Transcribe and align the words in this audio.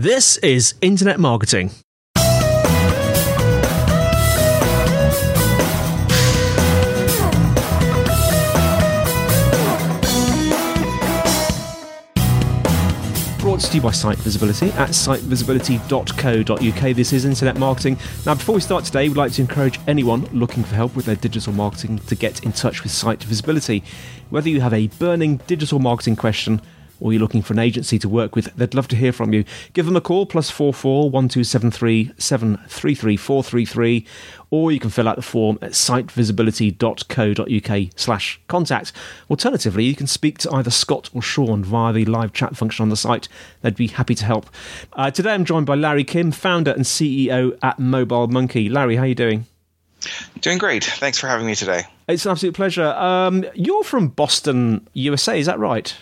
This 0.00 0.36
is 0.36 0.76
Internet 0.80 1.18
Marketing. 1.18 1.72
Brought 13.40 13.58
to 13.58 13.74
you 13.74 13.80
by 13.80 13.90
Site 13.90 14.18
Visibility 14.18 14.70
at 14.70 14.90
sitevisibility.co.uk. 14.90 16.94
This 16.94 17.12
is 17.12 17.24
Internet 17.24 17.56
Marketing. 17.56 17.98
Now, 18.24 18.36
before 18.36 18.54
we 18.54 18.60
start 18.60 18.84
today, 18.84 19.08
we'd 19.08 19.16
like 19.16 19.32
to 19.32 19.42
encourage 19.42 19.80
anyone 19.88 20.26
looking 20.26 20.62
for 20.62 20.76
help 20.76 20.94
with 20.94 21.06
their 21.06 21.16
digital 21.16 21.52
marketing 21.52 21.98
to 21.98 22.14
get 22.14 22.44
in 22.44 22.52
touch 22.52 22.84
with 22.84 22.92
Site 22.92 23.24
Visibility. 23.24 23.82
Whether 24.30 24.48
you 24.48 24.60
have 24.60 24.72
a 24.72 24.86
burning 24.86 25.38
digital 25.48 25.80
marketing 25.80 26.14
question, 26.14 26.62
or 27.00 27.12
you're 27.12 27.20
looking 27.20 27.42
for 27.42 27.52
an 27.52 27.58
agency 27.58 27.98
to 27.98 28.08
work 28.08 28.34
with, 28.34 28.54
they'd 28.56 28.74
love 28.74 28.88
to 28.88 28.96
hear 28.96 29.12
from 29.12 29.32
you. 29.32 29.44
Give 29.72 29.86
them 29.86 29.96
a 29.96 30.00
call, 30.00 30.26
plus 30.26 30.50
44 30.50 31.10
1273 31.10 32.12
733 32.18 33.16
433, 33.16 34.06
or 34.50 34.72
you 34.72 34.80
can 34.80 34.90
fill 34.90 35.08
out 35.08 35.16
the 35.16 35.22
form 35.22 35.58
at 35.62 35.72
sitevisibility.co.uk 35.72 37.92
slash 37.96 38.40
contact. 38.48 38.92
Alternatively, 39.30 39.84
you 39.84 39.94
can 39.94 40.06
speak 40.06 40.38
to 40.38 40.50
either 40.52 40.70
Scott 40.70 41.10
or 41.12 41.22
Sean 41.22 41.64
via 41.64 41.92
the 41.92 42.04
live 42.04 42.32
chat 42.32 42.56
function 42.56 42.82
on 42.82 42.88
the 42.88 42.96
site. 42.96 43.28
They'd 43.62 43.76
be 43.76 43.88
happy 43.88 44.14
to 44.14 44.24
help. 44.24 44.48
Uh, 44.92 45.10
today 45.10 45.34
I'm 45.34 45.44
joined 45.44 45.66
by 45.66 45.74
Larry 45.74 46.04
Kim, 46.04 46.32
founder 46.32 46.72
and 46.72 46.84
CEO 46.84 47.58
at 47.62 47.78
Mobile 47.78 48.28
Monkey. 48.28 48.68
Larry, 48.68 48.96
how 48.96 49.02
are 49.02 49.06
you 49.06 49.14
doing? 49.14 49.46
Doing 50.40 50.58
great. 50.58 50.84
Thanks 50.84 51.18
for 51.18 51.26
having 51.26 51.46
me 51.46 51.54
today. 51.54 51.82
It's 52.06 52.24
an 52.24 52.32
absolute 52.32 52.54
pleasure. 52.54 52.86
Um, 52.86 53.44
you're 53.54 53.84
from 53.84 54.08
Boston, 54.08 54.88
USA, 54.94 55.38
is 55.38 55.46
that 55.46 55.58
right? 55.58 55.94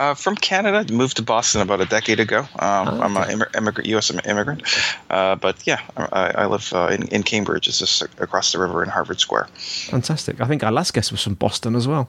Uh, 0.00 0.14
from 0.14 0.34
Canada, 0.34 0.90
moved 0.90 1.18
to 1.18 1.22
Boston 1.22 1.60
about 1.60 1.82
a 1.82 1.84
decade 1.84 2.20
ago. 2.20 2.38
Um, 2.58 2.88
oh, 2.88 2.94
okay. 2.94 3.02
I'm 3.02 3.42
an 3.42 3.48
immigrant, 3.54 3.86
U.S. 3.90 4.10
immigrant, 4.10 4.62
uh, 5.10 5.36
but 5.36 5.66
yeah, 5.66 5.78
I, 5.94 6.30
I 6.36 6.46
live 6.46 6.72
uh, 6.72 6.86
in, 6.86 7.06
in, 7.08 7.22
Cambridge. 7.22 7.68
It's 7.68 7.80
just 7.80 8.00
across 8.18 8.52
the 8.52 8.58
river 8.58 8.82
in 8.82 8.88
Harvard 8.88 9.20
Square. 9.20 9.48
Fantastic. 9.56 10.40
I 10.40 10.46
think 10.46 10.64
our 10.64 10.72
last 10.72 10.94
guest 10.94 11.12
was 11.12 11.22
from 11.22 11.34
Boston 11.34 11.76
as 11.76 11.86
well. 11.86 12.08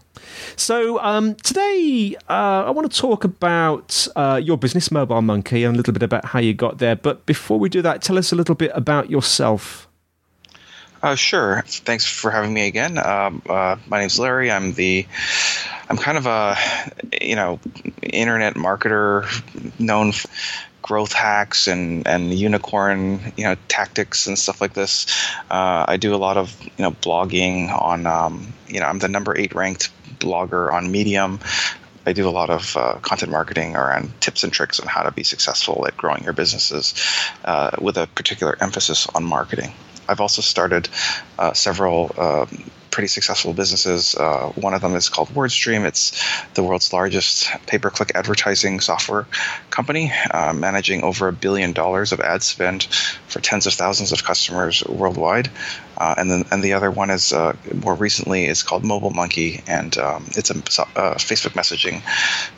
So 0.55 1.01
um, 1.01 1.35
today, 1.35 2.15
uh, 2.29 2.63
I 2.65 2.69
want 2.69 2.89
to 2.89 2.97
talk 2.97 3.25
about 3.25 4.07
uh, 4.15 4.39
your 4.41 4.57
business, 4.57 4.89
Mobile 4.89 5.21
Monkey, 5.21 5.65
and 5.65 5.75
a 5.75 5.77
little 5.77 5.91
bit 5.91 6.01
about 6.01 6.23
how 6.23 6.39
you 6.39 6.53
got 6.53 6.77
there. 6.77 6.95
But 6.95 7.25
before 7.25 7.59
we 7.59 7.67
do 7.67 7.81
that, 7.81 8.01
tell 8.01 8.17
us 8.17 8.31
a 8.31 8.37
little 8.37 8.55
bit 8.55 8.71
about 8.73 9.09
yourself. 9.09 9.89
Uh, 11.03 11.15
sure. 11.15 11.63
Thanks 11.65 12.05
for 12.05 12.29
having 12.29 12.53
me 12.53 12.67
again. 12.67 12.97
Um, 12.97 13.41
uh, 13.49 13.75
my 13.87 13.99
name's 13.99 14.19
Larry. 14.19 14.51
I'm 14.51 14.73
the 14.73 15.07
I'm 15.91 15.97
kind 15.97 16.17
of 16.17 16.25
a 16.25 16.55
you 17.21 17.35
know 17.35 17.59
internet 18.01 18.53
marketer 18.53 19.27
known 19.77 20.13
for 20.13 20.29
growth 20.81 21.11
hacks 21.11 21.67
and 21.67 22.07
and 22.07 22.33
unicorn 22.33 23.33
you 23.35 23.43
know 23.43 23.57
tactics 23.67 24.25
and 24.25 24.39
stuff 24.39 24.61
like 24.61 24.73
this. 24.73 25.05
Uh, 25.49 25.83
I 25.85 25.97
do 25.97 26.15
a 26.15 26.21
lot 26.27 26.37
of 26.37 26.55
you 26.63 26.71
know 26.79 26.91
blogging 26.91 27.69
on 27.69 28.07
um, 28.07 28.53
you 28.69 28.79
know 28.79 28.85
I'm 28.85 28.99
the 28.99 29.09
number 29.09 29.37
eight 29.37 29.53
ranked 29.53 29.91
blogger 30.17 30.71
on 30.71 30.93
Medium. 30.93 31.41
I 32.05 32.13
do 32.13 32.25
a 32.25 32.31
lot 32.31 32.49
of 32.49 32.77
uh, 32.77 32.93
content 33.01 33.33
marketing 33.33 33.75
around 33.75 34.13
tips 34.21 34.45
and 34.45 34.53
tricks 34.53 34.79
on 34.79 34.87
how 34.87 35.03
to 35.03 35.11
be 35.11 35.23
successful 35.23 35.85
at 35.87 35.97
growing 35.97 36.23
your 36.23 36.31
businesses 36.31 36.93
uh, 37.43 37.71
with 37.81 37.97
a 37.97 38.07
particular 38.07 38.55
emphasis 38.61 39.07
on 39.13 39.25
marketing. 39.25 39.73
I've 40.11 40.21
also 40.21 40.41
started 40.41 40.89
uh, 41.39 41.53
several 41.53 42.13
um, 42.17 42.71
pretty 42.91 43.07
successful 43.07 43.53
businesses. 43.53 44.15
Uh, 44.15 44.51
one 44.55 44.73
of 44.73 44.81
them 44.81 44.95
is 44.95 45.09
called 45.09 45.29
WordStream. 45.29 45.85
It's 45.85 46.11
the 46.53 46.61
world's 46.61 46.93
largest 46.93 47.49
pay-per-click 47.65 48.11
advertising 48.13 48.81
software 48.81 49.25
company, 49.69 50.11
uh, 50.29 50.53
managing 50.53 51.03
over 51.03 51.29
a 51.29 51.33
billion 51.33 51.71
dollars 51.71 52.11
of 52.11 52.19
ad 52.19 52.43
spend 52.43 52.83
for 53.27 53.39
tens 53.39 53.65
of 53.65 53.73
thousands 53.73 54.11
of 54.11 54.23
customers 54.23 54.83
worldwide. 54.85 55.49
Uh, 55.97 56.15
and 56.17 56.29
then 56.29 56.43
and 56.51 56.63
the 56.63 56.73
other 56.73 56.91
one 56.91 57.09
is 57.09 57.31
uh, 57.31 57.55
more 57.73 57.95
recently 57.95 58.45
is 58.45 58.63
called 58.63 58.83
Mobile 58.83 59.11
Monkey, 59.11 59.63
and 59.67 59.97
um, 59.97 60.25
it's 60.29 60.49
a 60.49 60.55
uh, 60.55 61.15
Facebook 61.15 61.53
messaging 61.53 62.01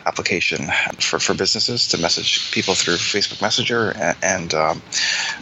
application 0.06 0.68
for, 1.00 1.20
for 1.20 1.34
businesses 1.34 1.90
to 1.90 1.98
message 1.98 2.52
people 2.52 2.74
through 2.74 2.96
Facebook 2.96 3.42
Messenger, 3.42 3.92
and, 3.92 4.18
and 4.24 4.54
um, 4.54 4.82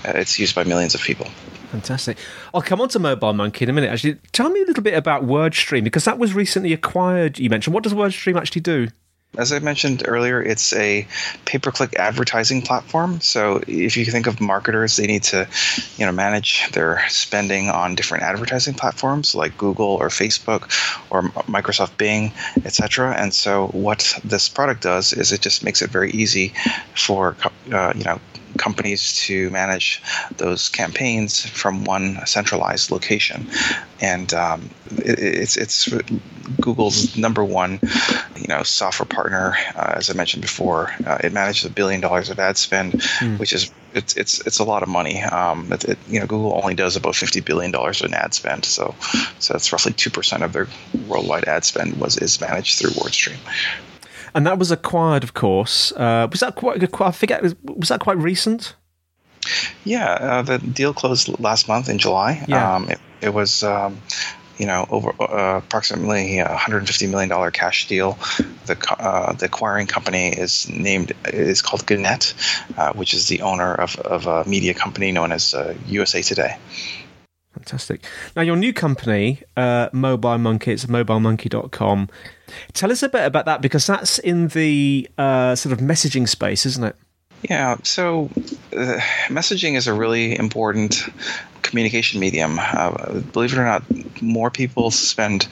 it's 0.04 0.40
used 0.40 0.56
by 0.56 0.64
millions 0.64 0.96
of 0.96 1.02
people. 1.02 1.28
Fantastic. 1.72 2.18
I'll 2.54 2.62
come 2.62 2.82
on 2.82 2.90
to 2.90 3.00
Mobile 3.00 3.32
Monkey 3.32 3.64
in 3.64 3.70
a 3.70 3.74
minute. 3.74 3.90
Actually, 3.90 4.16
tell 4.34 4.50
me 4.50 4.62
a 4.62 4.66
little 4.66 4.84
bit 4.84 4.94
about 4.94 5.24
WordStream 5.24 5.86
because 5.86 6.04
that 6.04 6.20
was 6.20 6.34
recently 6.34 6.74
acquired. 6.74 7.40
You 7.40 7.50
mentioned. 7.50 7.74
What 7.74 7.84
does 7.84 7.94
WordStream 7.94 8.38
actually 8.38 8.62
do? 8.62 8.90
As 9.38 9.54
I 9.54 9.60
mentioned 9.60 10.04
earlier, 10.06 10.44
it's 10.44 10.74
a 10.74 11.08
pay-per-click 11.46 11.96
advertising 11.96 12.62
platform. 12.62 13.22
So 13.22 13.64
if 13.66 13.96
you 13.96 14.04
think 14.04 14.28
of 14.28 14.42
marketers, 14.42 14.98
they 14.98 15.08
need 15.08 15.24
to, 15.24 15.48
you 15.96 16.06
know, 16.06 16.12
manage 16.12 16.70
their 16.72 17.02
spending 17.08 17.70
on 17.70 17.96
different 17.96 18.26
advertising 18.26 18.74
platforms 18.74 19.34
like 19.34 19.58
Google 19.58 19.88
or 19.88 20.10
Facebook 20.10 20.64
or 21.10 21.22
Microsoft 21.48 21.96
Bing, 21.96 22.34
etc. 22.66 23.16
And 23.18 23.34
so 23.34 23.68
what 23.68 24.20
this 24.26 24.50
product 24.50 24.84
does 24.84 25.14
is 25.14 25.32
it 25.32 25.40
just 25.40 25.64
makes 25.64 25.82
it 25.82 25.90
very 25.90 26.12
easy 26.12 26.52
for, 26.94 27.38
uh, 27.72 27.94
you 27.96 28.04
know, 28.04 28.20
companies 28.58 29.16
to 29.26 29.50
manage 29.50 30.02
those 30.38 30.70
campaigns 30.70 31.46
from 31.46 31.84
one 31.84 32.26
centralized 32.26 32.92
location. 32.92 33.48
And 34.00 34.34
um, 34.34 34.70
it, 34.98 35.20
it's 35.20 35.58
it's 35.58 35.90
Google's 36.60 37.16
number 37.16 37.44
one, 37.44 37.80
you 38.36 38.48
know, 38.48 38.64
software 38.64 39.06
partner. 39.06 39.56
Uh, 39.76 39.94
as 39.96 40.10
I 40.10 40.14
mentioned 40.14 40.42
before, 40.42 40.94
uh, 41.06 41.20
it 41.24 41.34
manages 41.34 41.66
a 41.66 41.70
billion 41.70 42.02
dollars 42.02 42.30
of 42.30 42.40
ad 42.40 42.58
spend, 42.58 42.94
mm. 42.94 43.40
which 43.40 43.54
is 43.54 43.72
it's 43.94 44.16
it's 44.16 44.46
it's 44.46 44.60
a 44.60 44.64
lot 44.64 44.84
of 44.84 44.90
money. 44.90 45.22
Um, 45.22 45.72
it, 45.72 45.84
it, 45.86 45.98
you 46.08 46.20
know, 46.20 46.26
Google 46.26 46.60
only 46.62 46.74
does 46.74 46.96
about 46.96 47.16
fifty 47.16 47.42
billion 47.42 47.72
dollars 47.72 48.02
in 48.02 48.14
ad 48.14 48.34
spend, 48.34 48.66
so 48.66 48.96
so 49.40 49.54
that's 49.54 49.72
roughly 49.72 49.94
two 49.94 50.10
percent 50.10 50.44
of 50.44 50.54
their 50.54 50.68
worldwide 51.08 51.46
ad 51.46 51.64
spend 51.64 52.00
was 52.00 52.18
is 52.18 52.42
managed 52.42 52.80
through 52.80 52.92
WordStream 52.92 53.38
and 54.34 54.46
that 54.48 54.58
was 54.58 54.72
acquired, 54.72 55.24
of 55.24 55.34
course. 55.34 55.92
Uh, 55.94 56.28
was 56.32 56.40
that 56.40 56.56
quite? 56.56 56.84
I 57.02 57.12
forget. 57.12 57.44
Was 57.64 57.90
that 57.90 58.00
quite 58.00 58.18
recent? 58.18 58.76
Yeah, 59.84 60.12
uh, 60.14 60.42
the 60.44 60.60
deal 60.60 60.94
closed 60.94 61.40
last 61.40 61.68
month 61.68 61.90
in 61.90 61.98
July. 61.98 62.44
Yeah. 62.48 62.76
Um, 62.76 62.90
it, 62.90 63.00
it, 63.22 63.34
was. 63.34 63.64
Um, 63.64 64.00
you 64.58 64.68
know, 64.68 64.86
over 64.92 65.10
uh, 65.20 65.58
approximately 65.58 66.38
a 66.38 66.46
150 66.46 67.08
million 67.08 67.30
dollar 67.30 67.50
cash 67.50 67.88
deal. 67.88 68.20
The 68.68 68.78
uh, 69.00 69.34
the 69.34 69.48
acquiring 69.48 69.88
company 69.88 70.28
is 70.30 70.70
named 70.70 71.14
is 71.26 71.64
called 71.64 71.88
Gannett, 71.88 72.36
uh, 72.78 72.94
which 72.94 73.16
is 73.16 73.28
the 73.28 73.42
owner 73.42 73.74
of, 73.74 73.96
of 73.96 74.28
a 74.28 74.48
media 74.48 74.76
company 74.76 75.12
known 75.12 75.32
as 75.32 75.56
USA 75.88 76.20
uh, 76.20 76.22
Today. 76.22 76.58
Fantastic. 77.62 78.04
Now, 78.36 78.42
your 78.42 78.56
new 78.56 78.74
company, 78.74 79.44
uh, 79.56 79.90
Mobile 79.94 80.40
Monkey, 80.40 80.72
it's 80.72 80.88
mobilemonkey.com. 80.88 82.10
Tell 82.74 82.92
us 82.92 83.04
a 83.04 83.10
bit 83.10 83.24
about 83.24 83.46
that 83.46 83.62
because 83.62 83.86
that's 83.86 84.18
in 84.18 84.48
the 84.48 85.08
uh, 85.20 85.54
sort 85.54 85.74
of 85.74 85.80
messaging 85.80 86.28
space, 86.28 86.66
isn't 86.66 86.84
it? 86.84 86.96
Yeah, 87.48 87.78
so 87.84 88.32
uh, 88.76 88.98
messaging 89.28 89.76
is 89.76 89.86
a 89.86 89.94
really 89.94 90.36
important 90.36 91.08
communication 91.62 92.20
medium. 92.20 92.58
Uh, 92.60 93.20
believe 93.32 93.54
it 93.54 93.60
or 93.60 93.66
not, 93.66 93.84
more 94.24 94.50
people 94.50 94.90
spend 94.90 95.48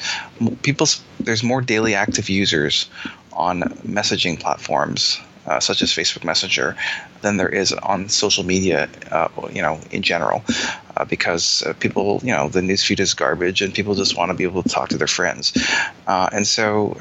people. 0.64 0.88
There's 1.20 1.44
more 1.44 1.62
daily 1.62 1.94
active 1.94 2.28
users 2.28 2.90
on 3.34 3.62
messaging 3.86 4.40
platforms 4.40 5.20
uh, 5.50 5.60
such 5.60 5.82
as 5.82 5.90
Facebook 5.92 6.24
Messenger 6.24 6.76
than 7.22 7.38
there 7.38 7.50
is 7.50 7.74
on 7.74 8.08
social 8.08 8.46
media, 8.46 8.88
uh, 9.12 9.28
you 9.52 9.62
know, 9.62 9.80
in 9.92 10.02
general, 10.04 10.44
uh, 10.96 11.06
because 11.06 11.64
uh, 11.64 11.74
people, 11.74 12.22
you 12.24 12.32
know, 12.32 12.48
the 12.48 12.62
newsfeed 12.62 13.00
is 13.00 13.14
garbage, 13.14 13.62
and 13.62 13.74
people 13.74 13.96
just 13.96 14.16
want 14.16 14.30
to 14.30 14.38
be 14.38 14.44
able 14.44 14.64
to 14.64 14.70
talk 14.70 14.90
to 14.90 14.98
their 14.98 15.08
friends, 15.08 15.54
uh, 16.08 16.30
and 16.32 16.48
so 16.48 16.96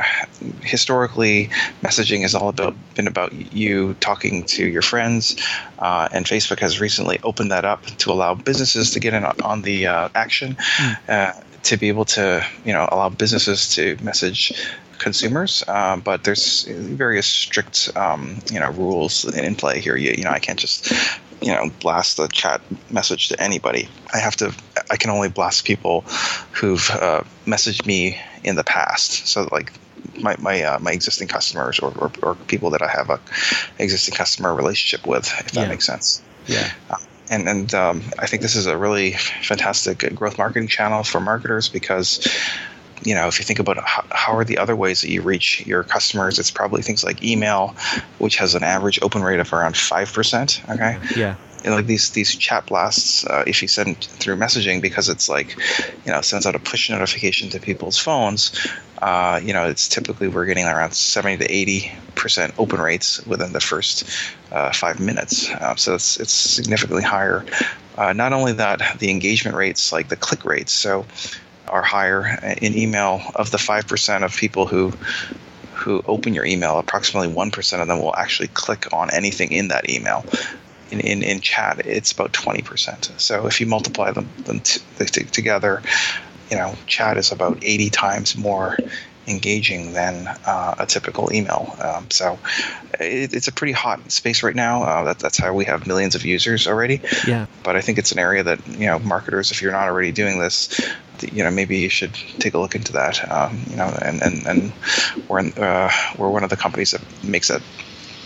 historically, 0.62 1.50
messaging 1.82 2.22
has 2.22 2.34
all 2.34 2.48
about 2.48 2.74
been 2.94 3.06
about 3.06 3.32
you 3.52 3.94
talking 4.00 4.44
to 4.44 4.66
your 4.66 4.82
friends, 4.82 5.36
uh, 5.78 6.08
and 6.12 6.24
Facebook 6.24 6.58
has 6.60 6.80
recently 6.80 7.20
opened 7.22 7.52
that 7.52 7.64
up 7.64 7.84
to 7.84 8.10
allow 8.10 8.34
businesses 8.34 8.92
to 8.92 9.00
get 9.00 9.12
in 9.14 9.24
on, 9.24 9.40
on 9.42 9.62
the 9.62 9.86
action. 9.86 10.56
Mm. 10.56 11.44
To 11.64 11.76
be 11.76 11.88
able 11.88 12.04
to, 12.06 12.44
you 12.64 12.72
know, 12.72 12.88
allow 12.90 13.08
businesses 13.08 13.68
to 13.74 13.96
message 14.02 14.52
consumers, 14.98 15.62
uh, 15.68 15.96
but 15.96 16.24
there's 16.24 16.64
various 16.64 17.26
strict, 17.26 17.90
um, 17.96 18.38
you 18.50 18.60
know, 18.60 18.70
rules 18.70 19.24
in 19.36 19.54
play 19.54 19.80
here. 19.80 19.96
You, 19.96 20.12
you 20.12 20.24
know, 20.24 20.30
I 20.30 20.38
can't 20.38 20.58
just, 20.58 20.92
you 21.40 21.52
know, 21.52 21.70
blast 21.80 22.18
a 22.18 22.28
chat 22.28 22.60
message 22.90 23.28
to 23.28 23.40
anybody. 23.40 23.88
I 24.12 24.18
have 24.18 24.36
to. 24.36 24.54
I 24.90 24.96
can 24.96 25.10
only 25.10 25.28
blast 25.28 25.64
people 25.64 26.02
who've 26.52 26.90
uh, 26.90 27.22
messaged 27.46 27.86
me 27.86 28.18
in 28.44 28.56
the 28.56 28.64
past. 28.64 29.26
So 29.26 29.48
like 29.52 29.72
my 30.20 30.36
my 30.38 30.62
uh, 30.62 30.78
my 30.80 30.92
existing 30.92 31.28
customers 31.28 31.78
or, 31.78 31.92
or, 31.98 32.12
or, 32.22 32.34
people 32.34 32.70
that 32.70 32.82
I 32.82 32.88
have 32.88 33.10
a 33.10 33.20
existing 33.78 34.14
customer 34.14 34.54
relationship 34.54 35.06
with, 35.06 35.26
if 35.40 35.52
that 35.52 35.62
yeah. 35.62 35.68
makes 35.68 35.86
sense. 35.86 36.22
Yeah. 36.46 36.70
Uh, 36.90 36.96
and 37.30 37.48
and 37.48 37.74
um, 37.74 38.02
I 38.18 38.26
think 38.26 38.42
this 38.42 38.56
is 38.56 38.66
a 38.66 38.76
really 38.76 39.12
fantastic 39.12 40.14
growth 40.14 40.38
marketing 40.38 40.68
channel 40.68 41.02
for 41.02 41.20
marketers 41.20 41.68
because 41.68 42.26
you 43.04 43.14
know, 43.14 43.28
if 43.28 43.38
you 43.38 43.44
think 43.44 43.58
about 43.58 43.78
how, 43.78 44.04
how, 44.10 44.36
are 44.36 44.44
the 44.44 44.58
other 44.58 44.74
ways 44.74 45.02
that 45.02 45.10
you 45.10 45.22
reach 45.22 45.64
your 45.64 45.84
customers, 45.84 46.38
it's 46.38 46.50
probably 46.50 46.82
things 46.82 47.04
like 47.04 47.22
email, 47.22 47.76
which 48.18 48.36
has 48.36 48.56
an 48.56 48.64
average 48.64 48.98
open 49.02 49.22
rate 49.22 49.38
of 49.38 49.52
around 49.52 49.76
five 49.76 50.12
percent. 50.12 50.60
Okay. 50.68 50.98
Yeah. 51.16 51.36
And 51.64 51.74
like 51.74 51.86
these 51.86 52.10
these 52.10 52.36
chat 52.36 52.66
blasts, 52.66 53.26
uh, 53.26 53.44
if 53.46 53.62
you 53.62 53.68
send 53.68 54.04
through 54.04 54.36
messaging, 54.36 54.80
because 54.80 55.08
it's 55.08 55.28
like, 55.28 55.56
you 56.04 56.12
know, 56.12 56.20
sends 56.20 56.46
out 56.46 56.54
a 56.54 56.58
push 56.58 56.88
notification 56.88 57.50
to 57.50 57.58
people's 57.60 57.98
phones. 57.98 58.52
Uh, 59.02 59.40
you 59.42 59.52
know, 59.52 59.68
it's 59.68 59.88
typically 59.88 60.28
we're 60.28 60.46
getting 60.46 60.66
around 60.66 60.92
seventy 60.94 61.36
to 61.36 61.52
eighty 61.52 61.92
percent 62.14 62.54
open 62.58 62.80
rates 62.80 63.24
within 63.26 63.52
the 63.52 63.60
first 63.60 64.08
uh, 64.52 64.72
five 64.72 65.00
minutes. 65.00 65.50
Uh, 65.50 65.74
so 65.74 65.94
it's 65.94 66.16
it's 66.18 66.32
significantly 66.32 67.02
higher. 67.02 67.44
Uh, 67.96 68.12
not 68.12 68.32
only 68.32 68.52
that, 68.52 68.80
the 69.00 69.10
engagement 69.10 69.56
rates, 69.56 69.92
like 69.92 70.08
the 70.08 70.16
click 70.16 70.44
rates, 70.44 70.72
so 70.72 71.04
are 71.66 71.82
higher 71.82 72.38
in 72.62 72.76
email. 72.76 73.20
Of 73.34 73.50
the 73.50 73.58
five 73.58 73.86
percent 73.88 74.22
of 74.22 74.34
people 74.36 74.66
who 74.66 74.92
who 75.74 76.02
open 76.06 76.34
your 76.34 76.44
email, 76.44 76.78
approximately 76.78 77.32
one 77.32 77.50
percent 77.50 77.82
of 77.82 77.88
them 77.88 77.98
will 77.98 78.14
actually 78.14 78.48
click 78.48 78.92
on 78.92 79.10
anything 79.10 79.52
in 79.52 79.68
that 79.68 79.90
email. 79.90 80.24
In, 80.90 81.00
in, 81.00 81.22
in 81.22 81.40
chat, 81.40 81.86
it's 81.86 82.12
about 82.12 82.32
20%. 82.32 83.20
So 83.20 83.46
if 83.46 83.60
you 83.60 83.66
multiply 83.66 84.10
them, 84.10 84.28
them 84.44 84.60
t- 84.60 84.80
t- 84.98 85.24
together, 85.24 85.82
you 86.50 86.56
know, 86.56 86.74
chat 86.86 87.16
is 87.16 87.30
about 87.30 87.58
80 87.62 87.90
times 87.90 88.36
more 88.36 88.78
engaging 89.28 89.92
than 89.92 90.26
uh, 90.46 90.74
a 90.78 90.86
typical 90.86 91.32
email. 91.32 91.76
Um, 91.80 92.10
so 92.10 92.38
it, 92.98 93.34
it's 93.34 93.48
a 93.48 93.52
pretty 93.52 93.72
hot 93.72 94.10
space 94.10 94.42
right 94.42 94.54
now. 94.54 94.82
Uh, 94.82 95.04
that, 95.04 95.18
that's 95.18 95.38
how 95.38 95.52
we 95.52 95.64
have 95.66 95.86
millions 95.86 96.14
of 96.14 96.24
users 96.24 96.66
already. 96.66 97.00
Yeah. 97.26 97.46
But 97.62 97.76
I 97.76 97.80
think 97.80 97.98
it's 97.98 98.12
an 98.12 98.18
area 98.18 98.42
that 98.42 98.66
you 98.66 98.86
know 98.86 98.98
marketers, 98.98 99.50
if 99.50 99.60
you're 99.62 99.72
not 99.72 99.88
already 99.88 100.12
doing 100.12 100.38
this, 100.38 100.80
you 101.20 101.44
know 101.44 101.50
maybe 101.50 101.78
you 101.78 101.88
should 101.88 102.14
take 102.38 102.54
a 102.54 102.58
look 102.58 102.74
into 102.74 102.92
that. 102.92 103.30
Um, 103.30 103.62
you 103.68 103.76
know, 103.76 103.96
and 104.02 104.22
and 104.22 104.46
and 104.46 104.72
we're 105.28 105.40
in, 105.40 105.52
uh, 105.52 105.90
we're 106.16 106.30
one 106.30 106.44
of 106.44 106.50
the 106.50 106.56
companies 106.56 106.92
that 106.92 107.02
makes 107.22 107.48
that 107.48 107.62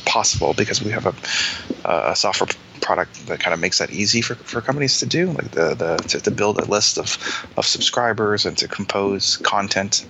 possible 0.04 0.54
because 0.54 0.82
we 0.82 0.90
have 0.90 1.06
a, 1.06 1.88
a 1.88 2.16
software 2.16 2.48
product 2.80 3.26
that 3.26 3.40
kind 3.40 3.54
of 3.54 3.60
makes 3.60 3.78
that 3.78 3.90
easy 3.90 4.20
for, 4.20 4.34
for 4.34 4.60
companies 4.60 4.98
to 4.98 5.06
do, 5.06 5.26
like 5.26 5.50
the, 5.52 5.74
the 5.74 5.96
to, 6.08 6.20
to 6.20 6.30
build 6.30 6.58
a 6.58 6.64
list 6.64 6.98
of, 6.98 7.16
of 7.56 7.64
subscribers 7.64 8.44
and 8.44 8.58
to 8.58 8.68
compose 8.68 9.36
content 9.38 10.04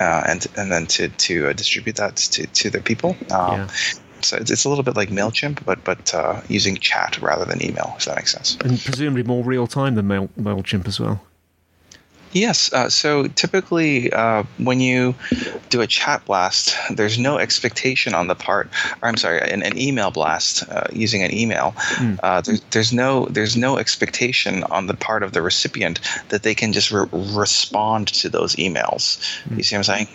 uh, 0.00 0.22
and 0.26 0.46
and 0.56 0.72
then 0.72 0.86
to 0.86 1.08
to 1.08 1.48
uh, 1.48 1.52
distribute 1.52 1.96
that 1.96 2.16
to 2.16 2.46
to 2.48 2.70
the 2.70 2.80
people. 2.80 3.16
Um, 3.30 3.52
yeah. 3.52 3.68
So 4.22 4.38
it's, 4.38 4.50
it's 4.50 4.64
a 4.64 4.68
little 4.68 4.84
bit 4.84 4.96
like 4.96 5.10
Mailchimp, 5.10 5.64
but 5.64 5.84
but 5.84 6.14
uh, 6.14 6.40
using 6.48 6.76
chat 6.76 7.20
rather 7.20 7.44
than 7.44 7.62
email, 7.62 7.94
if 7.98 8.06
that 8.06 8.16
makes 8.16 8.32
sense. 8.32 8.56
And 8.64 8.80
presumably 8.80 9.22
more 9.22 9.44
real 9.44 9.66
time 9.66 9.96
than 9.96 10.06
Mail, 10.06 10.30
Mailchimp 10.38 10.88
as 10.88 10.98
well. 10.98 11.20
Yes. 12.34 12.72
Uh, 12.72 12.90
so 12.90 13.28
typically, 13.28 14.12
uh, 14.12 14.42
when 14.58 14.80
you 14.80 15.14
do 15.70 15.80
a 15.80 15.86
chat 15.86 16.24
blast, 16.24 16.76
there's 16.90 17.18
no 17.18 17.38
expectation 17.38 18.12
on 18.12 18.26
the 18.26 18.34
part, 18.34 18.68
or 19.00 19.08
I'm 19.08 19.16
sorry, 19.16 19.40
an, 19.40 19.62
an 19.62 19.78
email 19.78 20.10
blast 20.10 20.68
uh, 20.68 20.88
using 20.92 21.22
an 21.22 21.32
email. 21.32 21.74
Mm. 21.76 22.44
There's, 22.44 22.60
there's, 22.70 22.92
no 22.92 23.26
there's 23.26 23.56
no 23.56 23.78
expectation 23.78 24.64
on 24.64 24.88
the 24.88 24.94
part 24.94 25.22
of 25.22 25.32
the 25.32 25.42
recipient 25.42 26.00
that 26.30 26.42
they 26.42 26.54
can 26.54 26.72
just 26.72 26.90
re- 26.90 27.06
respond 27.12 28.08
to 28.08 28.28
those 28.28 28.56
emails. 28.56 29.18
Mm. 29.48 29.58
You 29.58 29.62
see 29.62 29.76
what 29.76 29.78
I'm 29.78 29.84
saying? 29.84 30.08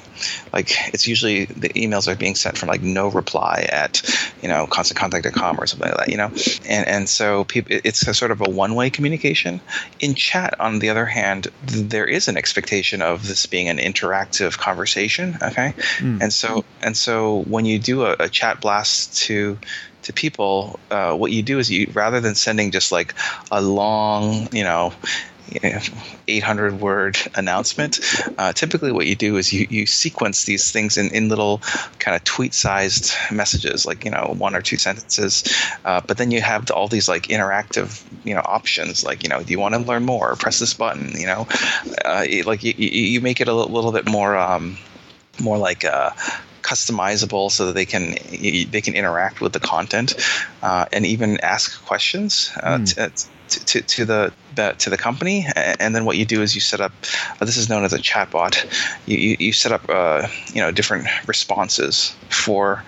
Like 0.51 0.71
it's 0.94 1.07
usually 1.07 1.45
the 1.45 1.69
emails 1.69 2.07
are 2.07 2.16
being 2.16 2.36
sent 2.36 2.57
from 2.57 2.68
like 2.68 2.81
no 2.81 3.07
reply 3.07 3.68
at 3.71 4.04
you 4.42 4.50
know 4.50 4.68
constantcontact.com 4.68 5.57
or 5.57 5.68
something 5.68 5.88
like 5.88 5.98
that. 5.98 6.10
You 6.10 6.18
know, 6.18 6.31
and 6.68 6.86
and 6.88 7.10
so 7.10 7.45
people, 7.45 7.80
it's 7.83 8.06
a 8.07 8.13
sort 8.13 8.31
of 8.31 8.42
a 8.42 8.50
one 8.50 8.75
way 8.75 8.89
communication. 8.89 9.62
In 10.01 10.16
chat, 10.16 10.60
on 10.60 10.80
the 10.80 10.89
other 10.89 11.06
hand, 11.06 11.48
there 11.63 12.08
is 12.09 12.27
an 12.27 12.38
expectation 12.38 13.01
of 13.01 13.27
this 13.27 13.45
being 13.45 13.69
an 13.69 13.77
interactive 13.77 14.57
conversation. 14.57 15.38
Okay, 15.41 15.73
mm. 15.97 16.21
and 16.21 16.33
so 16.33 16.65
and 16.81 16.95
so 16.97 17.44
when 17.44 17.65
you 17.65 17.79
do 17.79 18.03
a, 18.03 18.15
a 18.19 18.29
chat 18.29 18.61
blast 18.61 19.17
to 19.17 19.57
to 20.03 20.13
people, 20.13 20.79
uh, 20.91 21.15
what 21.15 21.31
you 21.31 21.41
do 21.41 21.59
is 21.59 21.69
you 21.69 21.91
rather 21.94 22.19
than 22.19 22.35
sending 22.35 22.71
just 22.71 22.91
like 22.91 23.13
a 23.51 23.61
long, 23.61 24.47
you 24.51 24.63
know, 24.63 24.94
800 26.28 26.80
word 26.80 27.18
announcement. 27.36 28.00
Uh, 28.38 28.54
typically, 28.54 28.92
what 28.92 29.07
you 29.07 29.16
do 29.16 29.38
is 29.38 29.51
you, 29.51 29.68
you 29.69 29.86
sequence 29.86 30.46
these 30.46 30.72
things 30.72 30.98
in, 30.98 31.10
in 31.13 31.30
little 31.30 31.60
kind 32.00 32.16
of 32.16 32.24
tweet 32.24 32.54
sized 32.54 33.13
messages, 33.31 33.86
like, 33.86 34.06
you 34.06 34.12
know, 34.12 34.34
one 34.38 34.56
or 34.56 34.62
two 34.62 34.78
sentences. 34.78 35.44
Uh, 35.86 36.01
but 36.06 36.18
then 36.18 36.31
you 36.31 36.42
have 36.42 36.69
all 36.72 36.88
these 36.88 37.07
like 37.07 37.24
interactive, 37.28 38.04
you 38.24 38.34
know, 38.34 38.42
options, 38.44 39.04
like, 39.04 39.24
you 39.24 39.30
know, 39.30 39.42
do 39.42 39.51
you 39.51 39.60
want 39.60 39.75
to 39.75 39.81
learn 39.81 40.06
more? 40.06 40.36
Press 40.36 40.60
this 40.60 40.74
button, 40.74 41.12
you 41.19 41.25
know, 41.25 41.48
uh, 42.06 42.25
like 42.45 42.63
you, 42.63 42.74
you 42.78 43.22
make 43.22 43.42
it 43.42 43.48
a 43.48 43.54
little 43.54 43.92
bit 43.92 44.07
more, 44.07 44.38
um, 44.38 44.78
more 45.42 45.57
like, 45.57 45.86
uh, 45.86 46.12
customizable 46.62 47.50
so 47.50 47.68
that 47.68 47.74
they 47.74 47.86
can 47.86 48.16
they 48.69 48.81
can 48.81 48.94
interact 48.94 49.42
with 49.42 49.54
the 49.54 49.60
content 49.60 50.13
uh, 50.62 50.86
and 50.94 51.06
even 51.06 51.40
ask 51.40 51.84
questions 51.86 52.52
uh, 52.62 52.78
mm. 52.78 53.28
To, 53.50 53.66
to, 53.66 53.81
to, 53.81 54.06
the 54.06 54.34
to 54.78 54.90
the 54.90 54.98
company, 54.98 55.46
and 55.56 55.96
then 55.96 56.06
what 56.06 56.18
you 56.18 56.25
do 56.25 56.42
is 56.42 56.54
you 56.54 56.62
set 56.62 56.81
up. 56.81 56.92
Uh, 57.40 57.46
this 57.46 57.57
is 57.57 57.69
known 57.69 57.86
as 57.86 57.94
a 57.94 57.98
chatbot. 57.98 58.66
You 59.06 59.18
you, 59.18 59.38
you 59.40 59.54
set 59.54 59.72
up 59.72 59.90
uh, 59.90 60.28
you 60.54 60.62
know 60.62 60.72
different 60.72 61.07
responses 61.28 62.16
for 62.30 62.84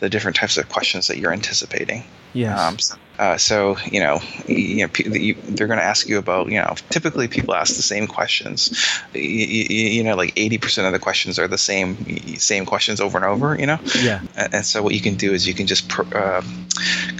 the 0.00 0.08
different 0.08 0.36
types 0.36 0.56
of 0.56 0.68
questions 0.68 1.08
that 1.08 1.18
you're 1.18 1.32
anticipating. 1.32 2.04
Yes. 2.32 2.58
Um, 2.58 2.78
so, 2.78 2.96
uh, 3.18 3.36
so 3.38 3.76
you 3.90 3.98
know, 3.98 4.20
you 4.46 4.86
know, 4.86 4.92
you, 4.98 5.34
they're 5.34 5.66
going 5.66 5.78
to 5.78 5.84
ask 5.84 6.06
you 6.06 6.18
about 6.18 6.48
you 6.48 6.60
know. 6.60 6.74
Typically, 6.90 7.28
people 7.28 7.54
ask 7.54 7.76
the 7.76 7.82
same 7.82 8.06
questions. 8.06 8.78
You, 9.14 9.22
you, 9.22 10.04
know, 10.04 10.14
like 10.14 10.34
eighty 10.36 10.58
percent 10.58 10.86
of 10.86 10.92
the 10.92 10.98
questions 10.98 11.38
are 11.38 11.48
the 11.48 11.56
same 11.56 12.36
same 12.36 12.66
questions 12.66 13.00
over 13.00 13.16
and 13.16 13.24
over. 13.24 13.58
You 13.58 13.66
know. 13.66 13.78
Yeah. 13.98 14.20
And, 14.36 14.54
and 14.54 14.66
so 14.66 14.82
what 14.82 14.94
you 14.94 15.00
can 15.00 15.14
do 15.14 15.32
is 15.32 15.48
you 15.48 15.54
can 15.54 15.66
just 15.66 15.88
pr- 15.88 16.14
uh, 16.14 16.42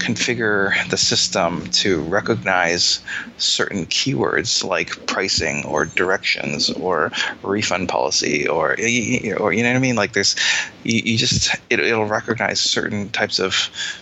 configure 0.07 0.71
the 0.89 0.95
system 0.95 1.67
to 1.71 1.99
recognize 2.03 3.01
certain 3.37 3.85
keywords 3.87 4.63
like 4.63 5.05
pricing 5.05 5.65
or 5.65 5.85
directions 5.85 6.69
or 6.69 7.11
refund 7.43 7.89
policy 7.89 8.47
or 8.47 8.71
or 8.71 8.77
you 8.77 9.33
know 9.33 9.69
what 9.69 9.75
I 9.75 9.79
mean. 9.79 9.97
Like 9.97 10.13
there's 10.13 10.35
you, 10.83 11.01
you 11.03 11.17
just 11.17 11.55
it, 11.69 11.81
it'll 11.81 12.05
recognize 12.05 12.61
certain 12.61 13.09
types 13.09 13.37
of 13.37 13.53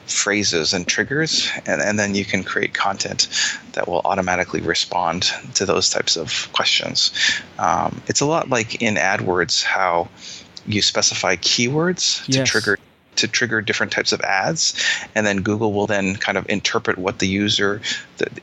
phrases 0.05 0.73
and 0.73 0.85
triggers 0.87 1.49
and 1.65 1.81
and 1.81 1.97
then 1.97 2.13
you 2.13 2.23
can 2.23 2.43
create 2.43 2.75
content 2.75 3.27
that 3.73 3.87
will 3.87 4.01
automatically 4.05 4.61
respond 4.61 5.23
to 5.55 5.65
those 5.65 5.89
types 5.89 6.15
of 6.15 6.47
questions. 6.53 7.11
Um, 7.57 7.99
it's 8.07 8.21
a 8.21 8.27
lot 8.27 8.49
like 8.49 8.81
in 8.81 8.95
AdWords 8.95 9.63
how 9.63 10.07
you 10.67 10.81
specify 10.83 11.35
keywords 11.35 12.25
to 12.25 12.43
trigger 12.43 12.77
to 13.15 13.27
trigger 13.27 13.61
different 13.61 13.91
types 13.91 14.11
of 14.11 14.21
ads 14.21 14.73
and 15.15 15.25
then 15.25 15.41
google 15.41 15.73
will 15.73 15.87
then 15.87 16.15
kind 16.15 16.37
of 16.37 16.47
interpret 16.49 16.97
what 16.97 17.19
the 17.19 17.27
user 17.27 17.81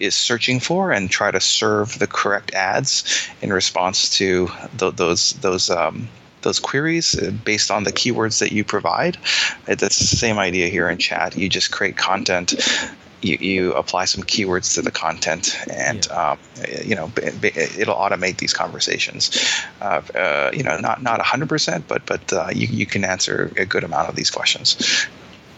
is 0.01 0.15
searching 0.15 0.61
for 0.61 0.93
and 0.93 1.11
try 1.11 1.31
to 1.31 1.41
serve 1.41 1.99
the 1.99 2.07
correct 2.07 2.53
ads 2.55 3.29
in 3.41 3.53
response 3.53 4.09
to 4.11 4.49
th- 4.79 4.95
those 4.95 5.33
those 5.35 5.71
um, 5.71 6.09
those 6.43 6.59
queries 6.59 7.17
uh, 7.17 7.31
based 7.45 7.71
on 7.71 7.85
the 7.85 7.93
keywords 7.93 8.41
that 8.41 8.53
you 8.53 8.65
provide. 8.65 9.17
That's 9.67 9.99
the 9.99 10.17
same 10.17 10.39
idea 10.39 10.69
here 10.69 10.89
in 10.89 10.99
chat. 10.99 11.37
You 11.37 11.49
just 11.49 11.71
create 11.71 11.97
content 11.97 12.55
you, 13.23 13.39
you 13.41 13.73
apply 13.75 14.05
some 14.05 14.23
keywords 14.23 14.75
to 14.75 14.83
the 14.83 14.91
content, 14.91 15.57
and 15.71 16.07
yeah. 16.07 16.33
um, 16.33 16.39
you 16.85 16.95
know 16.95 17.11
it'll 17.17 17.97
automate 17.97 18.39
these 18.39 18.53
conversations. 18.53 19.31
Uh, 19.81 20.03
uh, 20.15 20.51
you 20.53 20.63
know, 20.63 20.77
not 20.79 21.03
not 21.03 21.21
hundred 21.21 21.49
percent, 21.49 21.87
but 21.89 22.05
but 22.07 22.33
uh, 22.33 22.49
you 22.53 22.67
you 22.67 22.87
can 22.87 23.05
answer 23.05 23.53
a 23.57 23.65
good 23.65 23.85
amount 23.85 24.09
of 24.09 24.17
these 24.17 24.31
questions. 24.31 25.07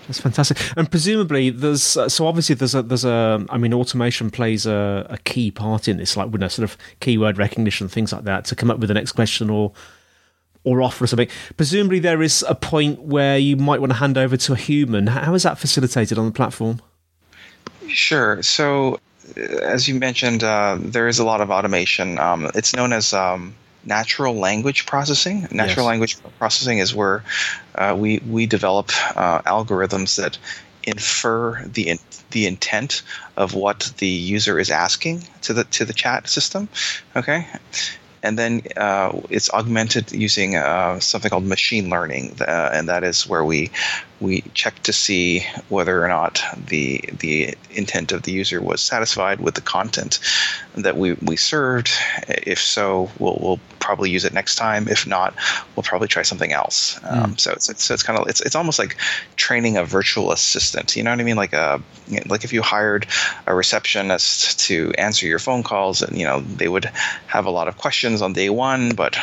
That's 0.07 0.21
fantastic, 0.21 0.59
and 0.77 0.91
presumably 0.91 1.51
there's 1.51 1.97
uh, 1.97 2.09
so 2.09 2.27
obviously 2.27 2.55
there's 2.55 2.75
a 2.75 2.83
there's 2.83 3.05
a 3.05 3.45
I 3.49 3.57
mean 3.57 3.73
automation 3.73 4.31
plays 4.31 4.67
a, 4.67 5.07
a 5.09 5.19
key 5.19 5.51
part 5.51 5.89
in 5.89 5.97
this, 5.97 6.17
like 6.17 6.31
with 6.31 6.43
a 6.43 6.51
sort 6.51 6.65
of 6.65 6.77
keyword 7.01 7.39
recognition 7.39 7.89
things 7.89 8.13
like 8.13 8.25
that 8.25 8.45
to 8.47 8.57
come 8.57 8.71
up 8.71 8.79
with 8.79 8.89
the 8.89 8.95
next 8.95 9.13
question 9.13 9.49
or 9.49 9.73
or 10.63 10.83
offer 10.83 11.07
something. 11.07 11.29
Presumably 11.57 12.01
there 12.01 12.23
is 12.23 12.45
a 12.49 12.55
point 12.55 13.01
where 13.01 13.39
you 13.39 13.57
might 13.57 13.81
want 13.81 13.93
to 13.93 13.99
hand 13.99 14.19
over 14.19 14.37
to 14.37 14.53
a 14.53 14.57
human. 14.57 15.07
How 15.07 15.35
is 15.35 15.43
that 15.45 15.59
facilitated 15.59 16.19
on 16.19 16.27
the 16.27 16.33
platform? 16.33 16.81
Sure. 17.89 18.43
So, 18.43 19.01
uh, 19.37 19.41
as 19.41 19.89
you 19.89 19.95
mentioned, 19.95 20.45
uh, 20.45 20.79
there 20.81 21.09
is 21.09 21.19
a 21.19 21.25
lot 21.25 21.41
of 21.41 21.51
automation. 21.51 22.19
Um, 22.19 22.51
it's 22.55 22.75
known 22.75 22.93
as 22.93 23.13
um, 23.13 23.55
natural 23.85 24.35
language 24.35 24.87
processing. 24.87 25.43
Natural 25.51 25.85
yes. 25.85 25.91
language 25.91 26.17
processing 26.39 26.79
is 26.79 26.95
where 26.95 27.25
uh, 27.75 27.95
we 27.99 28.19
we 28.19 28.47
develop 28.47 28.91
uh, 29.17 29.43
algorithms 29.43 30.17
that 30.17 30.39
infer 30.83 31.63
the 31.65 31.89
in, 31.89 31.99
the 32.31 32.47
intent 32.47 33.03
of 33.37 33.55
what 33.55 33.93
the 33.99 34.07
user 34.07 34.59
is 34.59 34.71
asking 34.71 35.25
to 35.43 35.53
the 35.53 35.65
to 35.65 35.85
the 35.85 35.93
chat 35.93 36.29
system. 36.29 36.69
Okay, 37.17 37.47
and 38.23 38.39
then 38.39 38.63
uh, 38.77 39.13
it's 39.31 39.51
augmented 39.51 40.11
using 40.13 40.57
uh, 40.57 40.99
something 40.99 41.31
called 41.31 41.45
machine 41.45 41.91
learning, 41.91 42.37
uh, 42.41 42.71
and 42.73 42.89
that 42.89 43.05
is 43.05 43.29
where 43.29 43.45
we 43.45 43.71
we 44.25 44.41
check 44.55 44.83
to 44.85 44.93
see 44.93 45.47
whether 45.69 46.03
or 46.03 46.09
not 46.09 46.43
the 46.57 47.05
the 47.19 47.55
intent 47.71 48.11
of 48.13 48.23
the 48.23 48.33
user 48.33 48.61
was 48.61 48.81
satisfied 48.81 49.41
with 49.41 49.55
the 49.55 49.61
content 49.61 50.19
that 50.77 50.97
we, 50.97 51.13
we 51.15 51.37
served. 51.37 51.91
If 52.29 52.59
so, 52.59 53.11
we'll, 53.19 53.39
we'll 53.41 53.61
probably 53.79 54.11
use 54.11 54.25
it 54.25 54.33
next 54.33 54.57
time. 54.57 54.89
If 54.89 55.07
not, 55.07 55.35
we'll 55.77 55.83
probably 55.83 56.09
try 56.09 56.23
something 56.23 56.53
else. 56.53 56.99
Um, 57.05 57.33
mm. 57.33 57.41
So 57.41 57.53
it's, 57.53 57.69
it's, 57.69 57.85
so 57.85 57.95
it's 57.95 58.03
kind 58.03 58.19
of 58.19 58.29
it's, 58.29 58.41
it's 58.41 58.57
almost 58.57 58.79
like 58.79 58.97
training 59.37 59.77
a 59.77 59.85
virtual 59.85 60.33
assistant. 60.33 60.97
You 60.97 61.03
know 61.03 61.11
what 61.11 61.21
I 61.21 61.25
mean? 61.25 61.37
Like 61.37 61.53
a 61.53 61.81
like 62.27 62.45
if 62.45 62.53
you 62.53 62.63
hired 62.63 63.07
a 63.47 63.55
receptionist 63.55 64.59
to 64.61 64.93
answer 64.99 65.27
your 65.27 65.39
phone 65.39 65.63
calls, 65.63 66.03
and 66.03 66.19
you 66.19 66.25
know 66.25 66.41
they 66.41 66.69
would 66.69 66.87
have 67.27 67.47
a 67.47 67.51
lot 67.51 67.69
of 67.69 67.79
questions 67.79 68.23
on 68.23 68.33
day 68.33 68.51
one, 68.51 68.95
but 68.95 69.17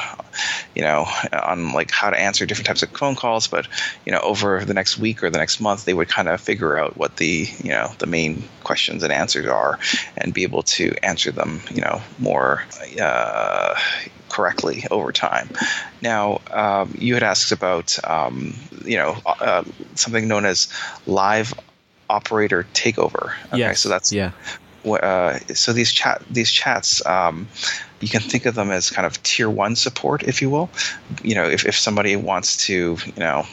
you 0.75 0.81
know 0.81 1.05
on 1.33 1.73
like 1.73 1.91
how 1.91 2.09
to 2.09 2.19
answer 2.19 2.45
different 2.45 2.67
types 2.67 2.83
of 2.83 2.89
phone 2.91 3.15
calls. 3.15 3.47
But 3.47 3.67
you 4.05 4.11
know 4.11 4.19
over 4.19 4.63
the 4.63 4.73
next 4.91 5.01
week 5.01 5.23
or 5.23 5.29
the 5.29 5.37
next 5.37 5.61
month, 5.61 5.85
they 5.85 5.93
would 5.93 6.09
kind 6.09 6.27
of 6.27 6.41
figure 6.41 6.77
out 6.77 6.97
what 6.97 7.17
the 7.17 7.47
you 7.63 7.69
know 7.69 7.91
the 7.99 8.07
main 8.07 8.43
questions 8.63 9.03
and 9.03 9.13
answers 9.13 9.47
are, 9.47 9.79
and 10.17 10.33
be 10.33 10.43
able 10.43 10.63
to 10.63 10.93
answer 11.03 11.31
them 11.31 11.61
you 11.71 11.81
know 11.81 12.01
more. 12.19 12.63
Uh, 12.99 13.75
correctly 14.29 14.85
over 14.91 15.11
time. 15.11 15.49
Now, 16.01 16.39
um, 16.51 16.95
you 16.97 17.15
had 17.15 17.23
asked 17.23 17.51
about 17.51 17.97
um, 18.09 18.53
you 18.85 18.97
know 18.97 19.17
uh, 19.25 19.63
something 19.95 20.27
known 20.27 20.45
as 20.45 20.69
live 21.05 21.53
operator 22.09 22.65
takeover. 22.73 23.33
Okay, 23.47 23.59
yes. 23.59 23.81
so 23.81 23.89
that's 23.89 24.11
yeah. 24.11 24.31
Uh, 24.85 25.37
so 25.53 25.73
these 25.73 25.91
chat 25.91 26.21
these 26.29 26.49
chats 26.49 27.05
um, 27.05 27.47
you 28.01 28.09
can 28.09 28.21
think 28.21 28.45
of 28.45 28.55
them 28.55 28.71
as 28.71 28.89
kind 28.89 29.05
of 29.05 29.21
tier 29.23 29.49
one 29.49 29.75
support, 29.75 30.23
if 30.23 30.41
you 30.41 30.49
will. 30.49 30.69
You 31.23 31.35
know, 31.35 31.45
if, 31.45 31.65
if 31.65 31.77
somebody 31.77 32.15
wants 32.15 32.57
to, 32.65 32.97
you 33.05 33.13
know, 33.19 33.45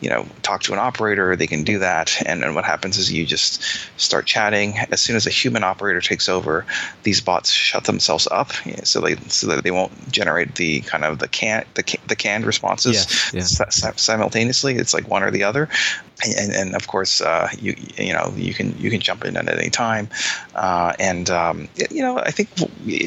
you 0.00 0.08
know, 0.08 0.26
talk 0.42 0.62
to 0.62 0.72
an 0.72 0.78
operator, 0.78 1.36
they 1.36 1.46
can 1.46 1.64
do 1.64 1.78
that. 1.80 2.22
And, 2.24 2.42
and 2.42 2.54
what 2.54 2.64
happens 2.64 2.96
is 2.96 3.12
you 3.12 3.26
just 3.26 3.62
start 4.00 4.26
chatting. 4.26 4.78
As 4.90 5.00
soon 5.00 5.16
as 5.16 5.26
a 5.26 5.30
human 5.30 5.64
operator 5.64 6.00
takes 6.00 6.28
over, 6.28 6.64
these 7.02 7.20
bots 7.20 7.50
shut 7.50 7.84
themselves 7.84 8.28
up, 8.30 8.52
so 8.84 9.00
they 9.00 9.16
so 9.28 9.46
that 9.48 9.64
they 9.64 9.70
won't 9.70 10.10
generate 10.10 10.54
the 10.54 10.80
kind 10.82 11.04
of 11.04 11.18
the 11.18 11.28
can 11.28 11.64
the, 11.74 11.98
the 12.06 12.16
canned 12.16 12.46
responses 12.46 13.32
yeah. 13.32 13.42
simultaneously. 13.42 14.76
It's 14.76 14.94
like 14.94 15.08
one 15.08 15.22
or 15.22 15.30
the 15.30 15.44
other. 15.44 15.68
And, 16.24 16.52
and, 16.52 16.74
of 16.74 16.88
course, 16.88 17.20
uh, 17.20 17.48
you 17.60 17.76
you 17.96 18.12
know 18.12 18.32
you 18.34 18.52
can 18.52 18.76
you 18.76 18.90
can 18.90 18.98
jump 18.98 19.24
in 19.24 19.36
at 19.36 19.48
any 19.48 19.70
time, 19.70 20.08
uh, 20.56 20.92
and 20.98 21.30
um, 21.30 21.68
you 21.90 22.02
know 22.02 22.18
I 22.18 22.32
think 22.32 22.48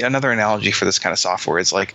another 0.01 0.31
analogy 0.31 0.71
for 0.81 0.85
this 0.85 0.97
kind 0.97 1.13
of 1.13 1.19
software. 1.19 1.59
Is 1.59 1.71
like 1.71 1.93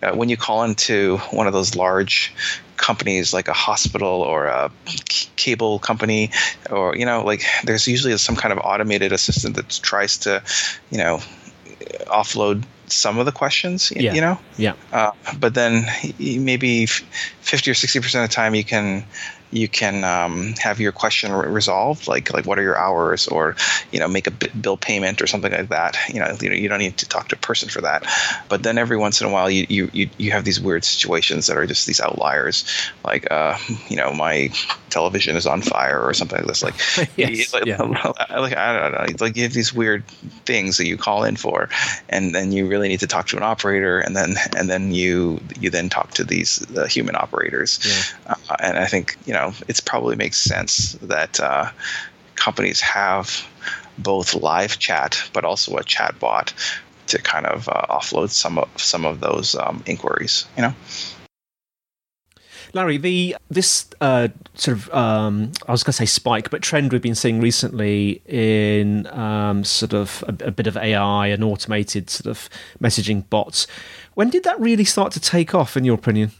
uh, 0.00 0.12
when 0.12 0.28
you 0.28 0.36
call 0.36 0.62
into 0.62 1.16
one 1.32 1.48
of 1.48 1.52
those 1.52 1.74
large 1.74 2.32
companies 2.76 3.34
like 3.34 3.48
a 3.48 3.52
hospital 3.52 4.22
or 4.22 4.46
a 4.46 4.70
c- 4.86 5.28
cable 5.34 5.80
company 5.80 6.30
or 6.70 6.94
you 6.94 7.04
know 7.04 7.24
like 7.24 7.42
there's 7.64 7.88
usually 7.88 8.16
some 8.16 8.36
kind 8.36 8.52
of 8.52 8.58
automated 8.62 9.10
assistant 9.10 9.56
that 9.56 9.68
tries 9.82 10.16
to 10.18 10.40
you 10.92 10.98
know 10.98 11.18
offload 12.06 12.62
some 12.86 13.18
of 13.18 13.26
the 13.26 13.32
questions 13.32 13.92
yeah. 13.94 14.14
you 14.14 14.20
know? 14.20 14.38
Yeah. 14.56 14.74
Uh, 14.92 15.10
but 15.38 15.54
then 15.54 15.84
maybe 16.18 16.86
50 16.86 17.70
or 17.70 17.74
60 17.74 18.00
percent 18.00 18.24
of 18.24 18.30
the 18.30 18.34
time 18.34 18.54
you 18.54 18.64
can 18.64 19.04
you 19.50 19.68
can 19.68 20.04
um, 20.04 20.54
have 20.58 20.80
your 20.80 20.92
question 20.92 21.32
re- 21.32 21.48
resolved, 21.48 22.08
like 22.08 22.32
like 22.32 22.46
what 22.46 22.58
are 22.58 22.62
your 22.62 22.78
hours, 22.78 23.28
or 23.28 23.56
you 23.92 23.98
know 23.98 24.08
make 24.08 24.26
a 24.26 24.30
b- 24.30 24.50
bill 24.60 24.76
payment 24.76 25.22
or 25.22 25.26
something 25.26 25.52
like 25.52 25.68
that. 25.68 25.96
You 26.08 26.20
know, 26.20 26.36
you 26.40 26.50
know 26.50 26.54
you 26.56 26.68
don't 26.68 26.78
need 26.78 26.98
to 26.98 27.08
talk 27.08 27.28
to 27.28 27.36
a 27.36 27.38
person 27.38 27.68
for 27.68 27.80
that. 27.80 28.04
But 28.48 28.62
then 28.62 28.78
every 28.78 28.96
once 28.96 29.20
in 29.20 29.26
a 29.26 29.30
while, 29.30 29.50
you 29.50 29.66
you 29.68 29.90
you, 29.92 30.10
you 30.18 30.30
have 30.32 30.44
these 30.44 30.60
weird 30.60 30.84
situations 30.84 31.46
that 31.46 31.56
are 31.56 31.66
just 31.66 31.86
these 31.86 32.00
outliers, 32.00 32.64
like 33.04 33.30
uh, 33.30 33.56
you 33.88 33.96
know 33.96 34.12
my 34.12 34.50
television 34.90 35.36
is 35.36 35.46
on 35.46 35.62
fire 35.62 36.00
or 36.00 36.12
something 36.14 36.38
like 36.38 36.46
this. 36.46 36.62
Like, 36.62 36.74
yes, 37.16 37.52
like, 37.52 37.66
yeah. 37.66 37.82
like 37.82 38.56
I 38.56 38.80
don't 38.80 38.92
know, 38.92 39.24
like 39.24 39.36
you 39.36 39.44
have 39.44 39.52
these 39.52 39.72
weird 39.72 40.06
things 40.44 40.76
that 40.78 40.86
you 40.86 40.96
call 40.96 41.24
in 41.24 41.36
for, 41.36 41.68
and 42.08 42.34
then 42.34 42.52
you 42.52 42.66
really 42.66 42.88
need 42.88 43.00
to 43.00 43.06
talk 43.06 43.28
to 43.28 43.36
an 43.36 43.42
operator, 43.42 43.98
and 43.98 44.16
then 44.16 44.34
and 44.56 44.68
then 44.68 44.92
you 44.92 45.40
you 45.58 45.70
then 45.70 45.88
talk 45.88 46.12
to 46.12 46.24
these 46.24 46.56
the 46.56 46.86
human 46.86 47.16
operators, 47.16 47.78
yeah. 48.26 48.34
uh, 48.48 48.56
and 48.60 48.78
I 48.78 48.86
think 48.86 49.16
you 49.24 49.32
know 49.32 49.37
know, 49.38 49.52
it 49.66 49.80
probably 49.84 50.16
makes 50.16 50.38
sense 50.38 50.92
that 51.02 51.40
uh, 51.40 51.70
companies 52.34 52.80
have 52.80 53.46
both 53.98 54.34
live 54.34 54.78
chat 54.78 55.28
but 55.32 55.44
also 55.44 55.76
a 55.76 55.84
chat 55.84 56.18
bot 56.20 56.54
to 57.08 57.20
kind 57.20 57.46
of 57.46 57.68
uh, 57.68 57.86
offload 57.90 58.30
some 58.30 58.58
of 58.58 58.68
some 58.76 59.04
of 59.04 59.20
those 59.20 59.54
um, 59.54 59.82
inquiries. 59.86 60.46
You 60.56 60.62
know. 60.62 60.74
Larry, 62.74 62.98
the 62.98 63.36
this 63.50 63.86
uh, 64.00 64.28
sort 64.54 64.76
of 64.76 64.92
um, 64.94 65.52
I 65.66 65.72
was 65.72 65.82
going 65.82 65.92
to 65.92 65.96
say 65.96 66.06
spike, 66.06 66.50
but 66.50 66.62
trend 66.62 66.92
we've 66.92 67.02
been 67.02 67.14
seeing 67.14 67.40
recently 67.40 68.20
in 68.26 69.06
um, 69.08 69.64
sort 69.64 69.94
of 69.94 70.22
a, 70.28 70.48
a, 70.48 70.50
bit 70.50 70.66
of 70.66 70.76
AI 70.76 71.28
and 71.28 71.42
automated 71.42 72.10
sort 72.10 72.26
of 72.26 72.50
messaging 72.80 73.28
bots. 73.30 73.66
When 74.14 74.28
did 74.28 74.44
that 74.44 74.60
really 74.60 74.84
start 74.84 75.12
to 75.12 75.20
take 75.20 75.54
off, 75.54 75.76
in 75.76 75.84
your 75.84 75.94
opinion? 75.94 76.32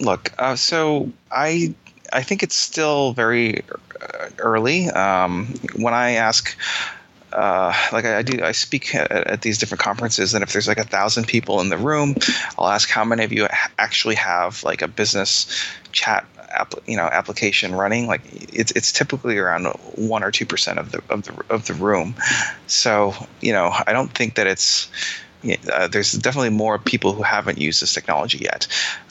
Look, 0.00 0.32
uh, 0.38 0.56
so 0.56 1.10
I 1.30 1.74
I 2.12 2.22
think 2.22 2.42
it's 2.42 2.56
still 2.56 3.12
very 3.12 3.62
uh, 4.00 4.28
early. 4.38 4.88
Um, 4.90 5.54
when 5.76 5.94
I 5.94 6.12
ask, 6.12 6.56
uh, 7.32 7.72
like 7.92 8.04
I, 8.04 8.18
I, 8.18 8.22
do, 8.22 8.42
I 8.42 8.52
speak 8.52 8.94
at, 8.94 9.10
at, 9.10 9.42
these 9.42 9.58
different 9.58 9.80
conferences, 9.80 10.34
and 10.34 10.42
if 10.42 10.52
there's 10.52 10.68
like 10.68 10.78
a 10.78 10.84
thousand 10.84 11.26
people 11.26 11.60
in 11.60 11.68
the 11.68 11.78
room, 11.78 12.16
I'll 12.58 12.68
ask 12.68 12.90
how 12.90 13.04
many 13.04 13.24
of 13.24 13.32
you 13.32 13.48
actually 13.78 14.16
have 14.16 14.62
like 14.64 14.82
a 14.82 14.88
business 14.88 15.46
chat 15.92 16.26
app, 16.52 16.74
you 16.86 16.96
know 16.96 17.04
application 17.04 17.74
running 17.74 18.06
like 18.06 18.20
it's 18.52 18.72
it's 18.72 18.92
typically 18.92 19.38
around 19.38 19.66
one 19.96 20.22
or 20.22 20.30
two 20.30 20.46
percent 20.46 20.78
of 20.78 20.92
the 20.92 21.02
of 21.08 21.22
the 21.24 21.44
of 21.50 21.66
the 21.66 21.74
room 21.74 22.14
so 22.66 23.14
you 23.40 23.52
know 23.52 23.72
i 23.86 23.92
don't 23.92 24.12
think 24.14 24.34
that 24.34 24.46
it's 24.46 24.90
uh, 25.72 25.88
there's 25.88 26.12
definitely 26.12 26.50
more 26.50 26.78
people 26.78 27.12
who 27.12 27.22
haven't 27.22 27.58
used 27.58 27.82
this 27.82 27.92
technology 27.92 28.38
yet. 28.38 28.66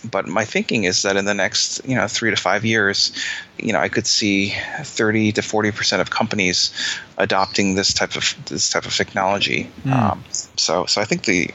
But 0.10 0.28
my 0.28 0.46
thinking 0.46 0.86
is 0.86 1.02
that 1.02 1.18
in 1.18 1.26
the 1.26 1.34
next, 1.34 1.82
you 1.86 1.96
know, 1.96 2.08
three 2.08 2.30
to 2.30 2.36
five 2.36 2.64
years, 2.64 3.12
you 3.58 3.74
know, 3.74 3.80
I 3.80 3.90
could 3.90 4.08
see 4.08 4.54
30 4.82 5.34
to 5.34 5.42
40 5.42 5.72
percent 5.72 6.02
of 6.02 6.10
companies 6.10 6.74
adopting 7.18 7.76
this 7.76 7.94
type 7.94 8.16
of 8.16 8.36
this 8.46 8.70
type 8.70 8.86
of 8.86 8.96
technology. 8.96 9.70
Mm. 9.84 9.94
Um, 9.94 10.24
so, 10.32 10.86
so 10.86 11.02
I 11.02 11.06
think 11.06 11.26
the 11.26 11.52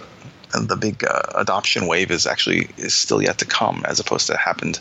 the 0.52 0.76
big 0.76 1.04
uh, 1.04 1.22
adoption 1.34 1.86
wave 1.86 2.10
is 2.10 2.26
actually 2.26 2.68
is 2.76 2.94
still 2.94 3.22
yet 3.22 3.38
to 3.38 3.44
come, 3.44 3.84
as 3.86 4.00
opposed 4.00 4.26
to 4.28 4.36
happened 4.36 4.80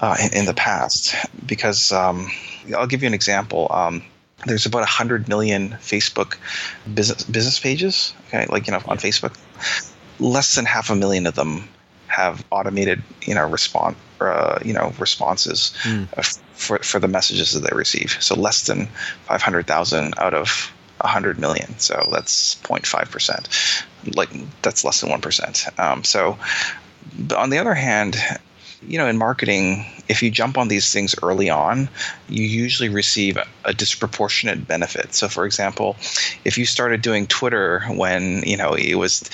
uh, 0.00 0.16
in, 0.22 0.40
in, 0.40 0.44
the 0.46 0.54
past. 0.54 1.14
Because 1.46 1.92
um, 1.92 2.30
I'll 2.76 2.86
give 2.86 3.02
you 3.02 3.06
an 3.06 3.14
example. 3.14 3.68
Um, 3.70 4.02
there's 4.46 4.66
about 4.66 4.80
100 4.80 5.28
million 5.28 5.70
Facebook 5.80 6.36
business 6.94 7.22
business 7.24 7.60
pages, 7.60 8.14
okay, 8.28 8.46
like 8.46 8.66
you 8.66 8.72
know 8.72 8.82
on 8.86 8.98
Facebook. 8.98 9.36
Less 10.18 10.54
than 10.54 10.66
half 10.66 10.90
a 10.90 10.96
million 10.96 11.26
of 11.26 11.34
them 11.34 11.68
have 12.08 12.44
automated, 12.50 13.02
you 13.22 13.34
know, 13.34 13.46
response, 13.48 13.96
uh, 14.20 14.58
you 14.64 14.72
know, 14.72 14.92
responses 14.98 15.72
mm. 15.82 16.06
for 16.52 16.78
for 16.78 16.98
the 16.98 17.08
messages 17.08 17.52
that 17.52 17.60
they 17.60 17.74
receive. 17.74 18.16
So 18.20 18.34
less 18.34 18.66
than 18.66 18.86
500,000 19.26 20.14
out 20.18 20.34
of 20.34 20.72
100 21.00 21.38
million. 21.38 21.78
So 21.78 22.08
that's 22.12 22.56
0.5 22.56 23.10
percent. 23.10 23.48
Like 24.14 24.30
that's 24.62 24.84
less 24.84 25.00
than 25.00 25.10
one 25.10 25.20
percent. 25.20 25.66
Um, 25.78 26.04
so, 26.04 26.38
on 27.36 27.50
the 27.50 27.58
other 27.58 27.74
hand, 27.74 28.16
you 28.86 28.98
know, 28.98 29.06
in 29.06 29.18
marketing, 29.18 29.84
if 30.08 30.22
you 30.22 30.30
jump 30.30 30.56
on 30.56 30.68
these 30.68 30.92
things 30.92 31.14
early 31.22 31.50
on, 31.50 31.88
you 32.28 32.44
usually 32.44 32.88
receive 32.88 33.38
a 33.64 33.74
disproportionate 33.74 34.66
benefit. 34.66 35.14
So, 35.14 35.28
for 35.28 35.44
example, 35.44 35.96
if 36.44 36.56
you 36.56 36.64
started 36.64 37.02
doing 37.02 37.26
Twitter 37.26 37.80
when 37.88 38.42
you 38.42 38.56
know 38.56 38.72
it 38.72 38.94
was 38.94 39.28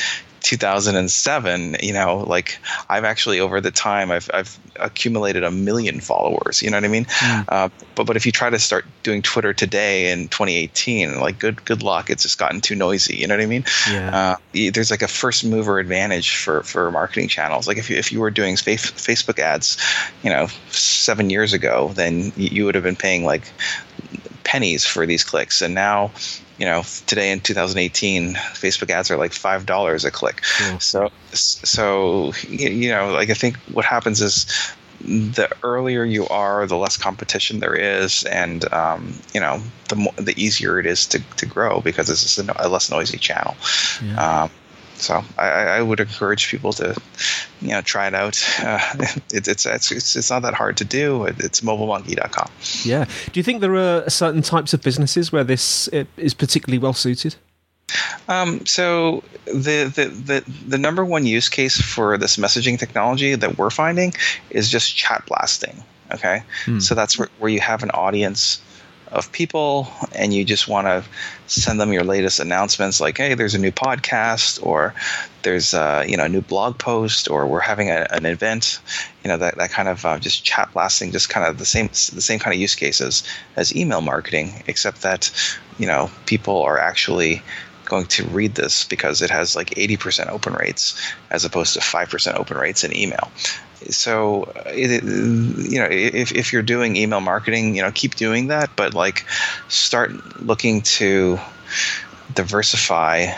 2007 0.47 1.77
you 1.83 1.93
know 1.93 2.19
like 2.19 2.61
i've 2.89 3.03
actually 3.03 3.41
over 3.41 3.61
the 3.61 3.73
time 3.73 4.13
i've, 4.13 4.31
I've 4.33 4.57
accumulated 4.77 5.43
a 5.43 5.51
million 5.51 5.99
followers 5.99 6.63
you 6.63 6.71
know 6.71 6.77
what 6.77 6.85
i 6.85 6.89
mean 6.89 7.05
mm. 7.07 7.45
uh, 7.49 7.69
but 7.97 8.07
but 8.07 8.17
if 8.17 8.25
you 8.25 8.31
try 8.31 8.49
to 8.49 8.59
start 8.61 8.85
doing 9.03 9.23
twitter 9.23 9.53
today 9.53 10.13
in 10.13 10.29
2018 10.29 11.19
like 11.19 11.41
good 11.41 11.65
good 11.65 11.83
luck 11.83 12.11
it's 12.11 12.23
just 12.23 12.39
gotten 12.39 12.61
too 12.61 12.77
noisy 12.77 13.17
you 13.17 13.27
know 13.27 13.35
what 13.35 13.43
i 13.43 13.47
mean 13.47 13.65
yeah. 13.91 14.37
Uh, 14.55 14.71
there's 14.71 14.93
like 14.93 15.03
a 15.03 15.09
first 15.09 15.45
mover 15.45 15.81
advantage 15.81 16.37
for 16.37 16.63
for 16.63 16.93
marketing 16.93 17.27
channels 17.27 17.67
like 17.67 17.77
if 17.77 17.91
you 17.91 17.97
if 17.97 18.13
you 18.13 18.21
were 18.21 18.31
doing 18.31 18.55
facebook 18.55 19.41
ads 19.41 19.77
you 20.23 20.31
know 20.31 20.47
seven 20.69 21.29
years 21.29 21.53
ago 21.53 21.91
then 21.95 22.33
you 22.37 22.65
would 22.65 22.77
have 22.77 22.85
been 22.85 22.95
paying 22.95 23.25
like 23.25 23.51
pennies 24.45 24.87
for 24.87 25.07
these 25.07 25.25
clicks 25.25 25.61
and 25.61 25.75
now 25.75 26.13
you 26.59 26.65
know 26.65 26.83
today 27.07 27.31
in 27.33 27.41
2018 27.41 28.35
facebook 28.35 28.91
ads 28.91 29.11
are 29.11 29.17
like 29.17 29.33
five 29.33 29.67
dollars 29.67 30.05
a 30.05 30.11
click. 30.11 30.45
So 30.79 31.11
so 31.33 32.33
you 32.49 32.91
know 32.91 33.13
like 33.13 33.31
i 33.31 33.35
think 33.35 33.57
what 33.73 33.85
happens 33.85 34.21
is 34.23 34.47
the 35.01 35.49
earlier 35.63 36.05
you 36.05 36.27
are 36.29 36.67
the 36.67 36.77
less 36.77 36.97
competition 36.97 37.61
there 37.61 37.75
is 37.75 38.25
and 38.25 38.71
um, 38.73 39.15
you 39.35 39.41
know 39.41 39.61
the 39.89 39.97
more 39.97 40.13
the 40.17 40.35
easier 40.43 40.79
it 40.79 40.87
is 40.87 41.07
to, 41.07 41.21
to 41.37 41.47
grow 41.47 41.81
because 41.81 42.09
it's 42.11 42.23
just 42.23 42.39
a, 42.39 42.67
a 42.67 42.69
less 42.69 42.91
noisy 42.91 43.19
channel. 43.19 43.57
Yeah. 44.03 44.43
um, 44.45 44.51
so 44.99 45.23
I, 45.39 45.49
I, 45.49 45.83
would 45.83 46.01
encourage 46.01 46.49
people 46.49 46.73
to, 46.75 46.97
you 47.61 47.69
know, 47.69 47.83
try 47.83 48.07
it 48.07 48.15
out. 48.15 48.43
Uh, 48.63 48.81
it, 49.33 49.49
it's, 49.49 49.67
it's 49.67 50.17
it's 50.17 50.31
not 50.31 50.43
that 50.43 50.55
hard 50.55 50.77
to 50.79 50.85
do. 50.85 51.25
It's 51.25 51.61
mobilemonkey.com. 51.61 52.51
Yeah. 52.83 53.05
Do 53.33 53.39
you 53.39 53.45
think 53.45 53.61
there 53.61 53.75
are 53.75 54.09
certain 54.09 54.43
types 54.43 54.73
of 54.75 54.83
businesses 54.83 55.33
where 55.33 55.45
this 55.45 55.89
is 56.17 56.35
particularly 56.35 56.79
well 56.79 56.95
suited? 56.95 57.37
Um, 58.29 58.67
so 58.67 59.23
the, 59.45 59.85
the 59.95 60.09
the 60.09 60.53
the 60.67 60.79
number 60.79 61.05
one 61.05 61.25
use 61.25 61.49
case 61.49 61.81
for 61.81 62.19
this 62.19 62.37
messaging 62.37 62.79
technology 62.79 63.35
that 63.35 63.59
we're 63.59 63.71
finding 63.71 64.13
is 64.51 64.69
just 64.69 64.97
chat 64.97 65.25
blasting. 65.27 65.83
Okay, 66.13 66.43
hmm. 66.65 66.79
so 66.79 66.95
that's 66.95 67.19
where, 67.19 67.29
where 67.39 67.51
you 67.51 67.61
have 67.61 67.83
an 67.83 67.91
audience 67.91 68.61
of 69.13 69.31
people 69.33 69.89
and 70.15 70.35
you 70.35 70.45
just 70.45 70.67
want 70.69 70.87
to 70.87 71.05
send 71.47 71.81
them 71.81 71.93
your 71.93 72.03
latest 72.03 72.41
announcements 72.41 73.01
like 73.01 73.19
hey 73.19 73.35
there's 73.35 73.55
a 73.55 73.59
new 73.59 73.71
podcast 73.71 74.65
or 74.65 74.95
there's 75.43 75.75
a, 75.75 76.05
you 76.09 76.17
know 76.17 76.25
a 76.25 76.29
new 76.29 76.41
blog 76.41 76.77
post 76.79 77.31
or 77.31 77.47
we're 77.47 77.61
having 77.61 77.89
a, 77.89 78.07
an 78.11 78.27
event 78.27 78.81
you 79.23 79.29
know 79.29 79.37
that, 79.37 79.57
that 79.57 79.71
kind 79.71 79.89
of 79.89 80.05
uh, 80.05 80.19
just 80.19 80.45
chat 80.45 80.69
blasting 80.73 81.13
just 81.13 81.29
kind 81.29 81.47
of 81.47 81.59
the 81.59 81.65
same 81.65 81.87
the 81.89 82.21
same 82.21 82.39
kind 82.39 82.55
of 82.55 82.61
use 82.61 82.75
cases 82.75 83.23
as 83.55 83.75
email 83.77 84.01
marketing 84.01 84.63
except 84.67 85.03
that 85.03 85.31
you 85.79 85.87
know 85.87 86.11
people 86.27 86.63
are 86.63 86.79
actually 86.79 87.43
going 87.87 88.07
to 88.07 88.25
read 88.27 88.55
this 88.55 88.85
because 88.85 89.23
it 89.23 89.31
has 89.31 89.57
like 89.57 89.71
80% 89.71 90.29
open 90.29 90.53
rates 90.53 91.01
as 91.31 91.45
opposed 91.45 91.75
to 91.75 91.81
5% 91.81 92.35
open 92.35 92.57
rates 92.57 92.85
in 92.85 92.95
email. 92.97 93.31
So, 93.91 94.45
uh, 94.45 94.63
it, 94.67 95.03
you 95.03 95.79
know, 95.79 95.89
if, 95.91 96.33
if 96.33 96.53
you're 96.53 96.63
doing 96.63 96.97
email 96.97 97.21
marketing, 97.21 97.75
you 97.75 97.83
know, 97.83 97.93
keep 97.93 98.15
doing 98.15 98.49
that, 98.49 98.71
but 98.77 98.95
like 98.95 99.25
start 99.69 100.43
looking 100.43 100.83
to 100.83 101.39
diversify 102.35 103.33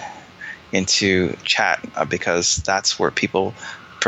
into 0.72 1.36
chat 1.44 1.80
uh, 1.96 2.04
because 2.04 2.56
that's 2.56 2.98
where 2.98 3.10
people 3.10 3.54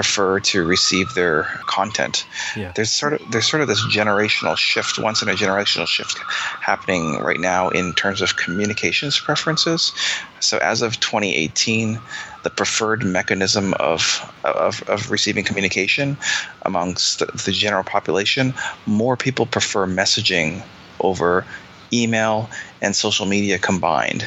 prefer 0.01 0.41
to 0.41 0.65
receive 0.65 1.13
their 1.13 1.43
content. 1.67 2.25
Yeah. 2.57 2.73
There's 2.75 2.91
sort 2.91 3.13
of 3.13 3.31
there's 3.31 3.47
sort 3.47 3.61
of 3.61 3.69
this 3.69 3.83
generational 3.85 4.57
shift, 4.57 4.99
once 4.99 5.21
in 5.21 5.29
a 5.29 5.35
generational 5.35 5.87
shift 5.87 6.17
happening 6.63 7.19
right 7.19 7.39
now 7.39 7.69
in 7.69 7.93
terms 7.93 8.23
of 8.23 8.37
communications 8.37 9.21
preferences. 9.21 9.93
So 10.41 10.57
as 10.57 10.81
of 10.81 10.99
2018, 11.01 12.01
the 12.45 12.49
preferred 12.49 13.05
mechanism 13.05 13.75
of 13.75 14.03
of, 14.45 14.83
of 14.89 15.11
receiving 15.11 15.45
communication 15.45 16.17
amongst 16.63 17.19
the, 17.19 17.27
the 17.45 17.53
general 17.53 17.85
population, 17.85 18.55
more 18.87 19.19
people 19.19 19.45
prefer 19.45 19.87
messaging 19.87 20.63
over 21.01 21.45
email 21.93 22.49
and 22.81 22.97
social 22.97 23.27
media 23.27 23.59
combined. 23.59 24.27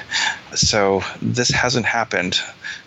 So 0.54 1.02
this 1.20 1.50
hasn't 1.50 1.88
happened 1.88 2.40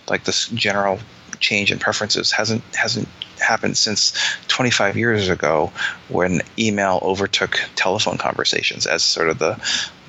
like 0.09 0.23
this 0.23 0.47
general 0.50 1.00
change 1.40 1.73
in 1.73 1.78
preferences 1.78 2.31
hasn't 2.33 2.62
hasn't 2.75 3.09
happened 3.40 3.76
since 3.76 4.12
25 4.49 4.97
years 4.97 5.28
ago 5.28 5.71
when 6.09 6.40
email 6.59 6.99
overtook 7.02 7.61
telephone 7.75 8.16
conversations 8.19 8.87
as 8.87 9.05
sort 9.05 9.28
of 9.28 9.38
the 9.38 9.57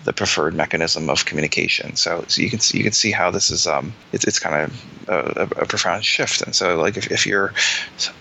the 0.08 0.14
preferred 0.14 0.54
mechanism 0.54 1.10
of 1.10 1.26
communication. 1.26 1.94
So, 1.98 2.24
so 2.30 2.42
you 2.42 2.50
can 2.50 2.60
see 2.60 2.78
you 2.78 2.84
can 2.86 2.94
see 2.94 3.12
how 3.12 3.30
this 3.30 3.52
is 3.52 3.68
um, 3.68 3.94
it's, 4.14 4.24
it's 4.24 4.40
kind 4.40 4.56
of 4.56 4.86
a, 5.10 5.42
a, 5.62 5.66
profound 5.66 6.06
shift. 6.06 6.42
And 6.42 6.56
so 6.56 6.80
like 6.80 6.96
if, 6.96 7.12
if 7.12 7.26
you're 7.26 7.54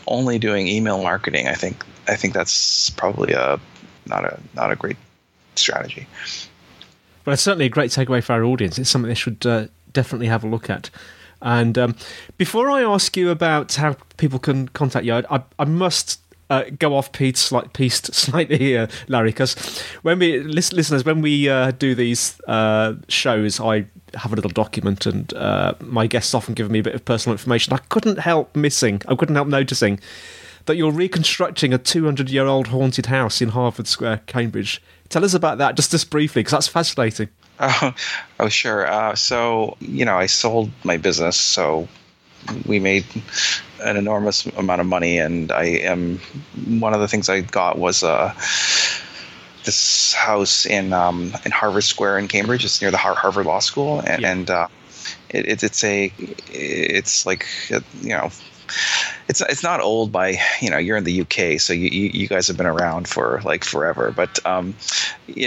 only 0.09 0.41
doing 0.41 0.67
email 0.67 1.01
marketing, 1.01 1.47
I 1.47 1.55
think 1.55 1.85
I 2.09 2.17
think 2.17 2.35
that's 2.35 2.91
probably 2.91 3.35
a 3.35 3.61
not 4.05 4.25
a 4.25 4.41
not 4.55 4.73
a 4.73 4.77
great 4.77 4.97
strategy. 5.55 6.09
But 7.23 7.35
it's 7.35 7.43
certainly 7.43 7.67
a 7.67 7.69
great 7.69 7.93
takeaway 7.93 8.23
for 8.23 8.33
our 8.33 8.43
audience. 8.43 8.81
It's 8.81 8.91
something 8.91 9.09
they 9.09 9.15
should 9.15 9.47
uh, 9.47 9.67
definitely 9.93 10.27
have 10.27 10.43
a 10.43 10.49
look 10.49 10.69
at. 10.69 10.91
And 11.43 11.77
um, 11.79 11.97
before 12.39 12.71
I 12.71 12.83
ask 12.83 13.17
you 13.17 13.31
about 13.31 13.75
how 13.75 13.97
people 14.17 14.39
can 14.39 14.69
contact 14.69 15.05
you, 15.05 15.15
I, 15.15 15.43
I 15.59 15.65
must 15.65 16.21
uh, 16.51 16.65
go 16.79 16.97
off 16.97 17.13
piece, 17.13 17.41
slightly 18.03 18.59
here, 18.59 18.89
Larry, 19.09 19.31
because 19.31 19.55
when 20.03 20.19
we 20.19 20.41
listeners, 20.41 21.05
when 21.05 21.21
we 21.21 21.49
uh, 21.49 21.73
do 21.73 21.95
these 21.95 22.41
uh, 22.47 22.95
shows, 23.09 23.61
I 23.61 23.87
have 24.15 24.33
a 24.33 24.37
little 24.37 24.51
document, 24.51 25.07
and 25.07 25.33
uh, 25.35 25.75
my 25.81 26.07
guests 26.07 26.35
often 26.35 26.55
give 26.55 26.71
me 26.71 26.79
a 26.79 26.83
bit 26.83 26.95
of 26.95 27.05
personal 27.05 27.35
information. 27.35 27.73
I 27.73 27.79
couldn't 27.89 28.19
help 28.19 28.55
missing, 28.55 29.03
I 29.09 29.15
couldn't 29.15 29.35
help 29.35 29.49
noticing 29.49 30.01
that 30.67 30.77
you're 30.77 30.93
reconstructing 30.93 31.73
a 31.73 31.79
200 31.79 32.29
year 32.29 32.47
old 32.47 32.69
haunted 32.69 33.07
house 33.07 33.41
in 33.41 33.51
Harvard 33.51 33.87
Square, 33.87 34.23
Cambridge. 34.27 34.83
Tell 35.09 35.25
us 35.25 35.35
about 35.35 35.59
that, 35.59 35.77
just 35.77 35.91
just 35.91 36.11
briefly, 36.11 36.41
because 36.41 36.53
that's 36.53 36.69
fascinating. 36.69 37.29
Oh, 37.61 37.95
oh 38.41 38.49
sure. 38.49 38.87
Uh, 38.87 39.15
so, 39.15 39.77
you 39.81 40.05
know, 40.05 40.17
I 40.17 40.27
sold 40.27 40.71
my 40.85 40.97
business, 40.97 41.37
so 41.37 41.89
we 42.67 42.79
made 42.79 43.05
an 43.83 43.97
enormous 43.97 44.47
amount 44.47 44.81
of 44.81 44.87
money, 44.87 45.19
and 45.19 45.51
I 45.53 45.65
am 45.65 46.19
one 46.79 46.95
of 46.95 47.01
the 47.01 47.09
things 47.09 47.29
I 47.29 47.41
got 47.41 47.79
was 47.79 48.03
uh, 48.03 48.35
this 49.65 50.13
house 50.13 50.65
in 50.67 50.93
um, 50.93 51.33
in 51.45 51.51
Harvard 51.51 51.85
Square 51.85 52.19
in 52.19 52.29
Cambridge. 52.29 52.65
It's 52.65 52.81
near 52.81 52.91
the 52.91 52.97
Harvard 52.97 53.47
Law 53.47 53.59
School, 53.59 54.01
and, 54.01 54.23
yeah. 54.23 54.33
and 54.33 54.51
uh, 54.51 54.69
it, 55.29 55.63
it's 55.63 55.85
a 55.85 56.13
it's 56.49 57.27
like 57.27 57.47
you 57.71 58.11
know 58.11 58.31
it's 59.29 59.41
it's 59.41 59.63
not 59.63 59.81
old 59.81 60.13
by 60.13 60.39
you 60.61 60.71
know 60.71 60.79
you're 60.79 60.97
in 60.97 61.05
the 61.05 61.21
UK, 61.23 61.61
so 61.61 61.73
you, 61.73 61.89
you, 61.89 62.11
you 62.13 62.29
guys 62.29 62.47
have 62.49 62.57
been 62.57 62.67
around 62.67 63.09
for 63.09 63.41
like 63.45 63.65
forever. 63.65 64.13
But 64.15 64.45
um, 64.47 64.75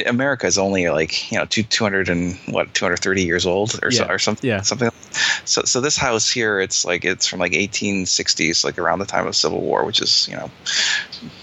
America 0.05 0.47
is 0.47 0.57
only 0.57 0.89
like 0.89 1.31
you 1.31 1.37
know 1.37 1.45
two 1.45 1.63
two 1.63 1.83
hundred 1.83 2.09
and 2.09 2.35
what 2.47 2.73
two 2.73 2.85
hundred 2.85 2.97
thirty 2.97 3.23
years 3.23 3.45
old 3.45 3.79
or 3.83 3.91
yeah. 3.91 3.97
so, 3.97 4.07
or 4.07 4.19
something 4.19 4.49
yeah. 4.49 4.61
something. 4.61 4.89
So 5.45 5.63
so 5.63 5.81
this 5.81 5.97
house 5.97 6.29
here, 6.29 6.59
it's 6.59 6.85
like 6.85 7.05
it's 7.05 7.25
from 7.25 7.39
like 7.39 7.53
eighteen 7.53 8.05
sixties, 8.05 8.63
like 8.63 8.77
around 8.77 8.99
the 8.99 9.05
time 9.05 9.27
of 9.27 9.35
Civil 9.35 9.61
War, 9.61 9.85
which 9.85 10.01
is 10.01 10.27
you 10.27 10.35
know 10.35 10.51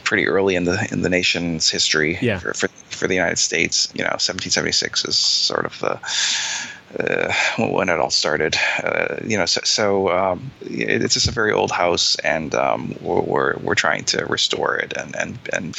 pretty 0.05 0.27
early 0.29 0.57
in 0.57 0.65
the 0.65 0.89
in 0.93 1.03
the 1.03 1.11
nation's 1.11 1.71
history 1.71 2.19
yeah. 2.21 2.39
for, 2.39 2.55
for 2.55 2.69
for 2.69 3.07
the 3.07 3.15
United 3.15 3.39
States. 3.39 3.93
You 3.95 4.05
know, 4.05 4.17
seventeen 4.19 4.51
seventy 4.51 4.73
six 4.73 5.05
is 5.05 5.17
sort 5.17 5.65
of 5.65 5.79
the 5.81 5.99
uh, 6.99 7.33
when 7.59 7.89
it 7.89 7.99
all 7.99 8.11
started. 8.11 8.57
Uh, 8.83 9.17
you 9.25 9.37
know, 9.37 9.47
so, 9.47 9.61
so 9.65 10.09
um, 10.11 10.51
it's 10.63 11.15
just 11.15 11.29
a 11.29 11.33
very 11.33 11.53
old 11.53 11.71
house, 11.71 12.17
and 12.17 12.55
um, 12.55 12.95
we're, 13.01 13.57
we're 13.59 13.75
trying 13.75 14.05
to 14.05 14.25
restore 14.27 14.77
it, 14.77 14.93
and 14.97 15.15
and, 15.17 15.39
and 15.53 15.77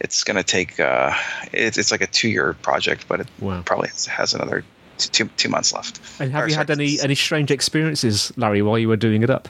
it's 0.00 0.24
going 0.24 0.36
to 0.36 0.42
take 0.42 0.78
uh, 0.80 1.12
it's 1.52 1.78
it's 1.78 1.90
like 1.90 2.00
a 2.00 2.06
two 2.06 2.28
year 2.28 2.54
project, 2.54 3.06
but 3.08 3.20
it 3.20 3.28
wow. 3.40 3.62
probably 3.62 3.88
has, 4.08 4.34
another 4.34 4.64
two 4.98 5.28
two 5.36 5.48
months 5.48 5.72
left. 5.72 6.00
And 6.20 6.32
have 6.32 6.44
or, 6.44 6.48
you 6.48 6.54
had 6.54 6.70
any 6.70 7.00
any 7.00 7.14
strange 7.14 7.50
experiences, 7.50 8.32
Larry, 8.36 8.62
while 8.62 8.78
you 8.78 8.88
were 8.88 8.96
doing 8.96 9.22
it 9.22 9.30
up? 9.30 9.48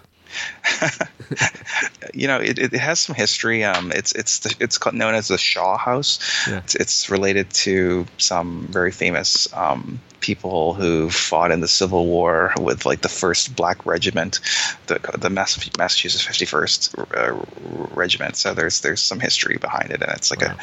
you 2.14 2.26
know, 2.26 2.38
it, 2.38 2.58
it 2.58 2.72
has 2.74 3.00
some 3.00 3.14
history. 3.14 3.64
Um, 3.64 3.92
it's 3.92 4.12
it's 4.12 4.40
the, 4.40 4.56
it's 4.60 4.78
known 4.92 5.14
as 5.14 5.28
the 5.28 5.38
Shaw 5.38 5.76
House. 5.76 6.18
Yeah. 6.48 6.58
It's, 6.58 6.74
it's, 6.74 7.10
related 7.10 7.50
to 7.50 8.06
some 8.18 8.66
very 8.70 8.92
famous 8.92 9.52
um, 9.54 10.00
people 10.20 10.74
who 10.74 11.10
fought 11.10 11.50
in 11.50 11.60
the 11.60 11.68
Civil 11.68 12.06
War 12.06 12.52
with 12.60 12.84
like 12.84 13.00
the 13.02 13.08
first 13.08 13.56
Black 13.56 13.86
Regiment, 13.86 14.40
the 14.86 14.98
the 15.18 15.30
Massachusetts 15.30 16.24
51st 16.26 16.98
uh, 17.16 17.94
Regiment. 17.94 18.36
So 18.36 18.54
there's 18.54 18.80
there's 18.80 19.00
some 19.00 19.20
history 19.20 19.56
behind 19.56 19.90
it, 19.90 20.02
and 20.02 20.12
it's 20.12 20.30
like 20.30 20.42
wow. 20.42 20.56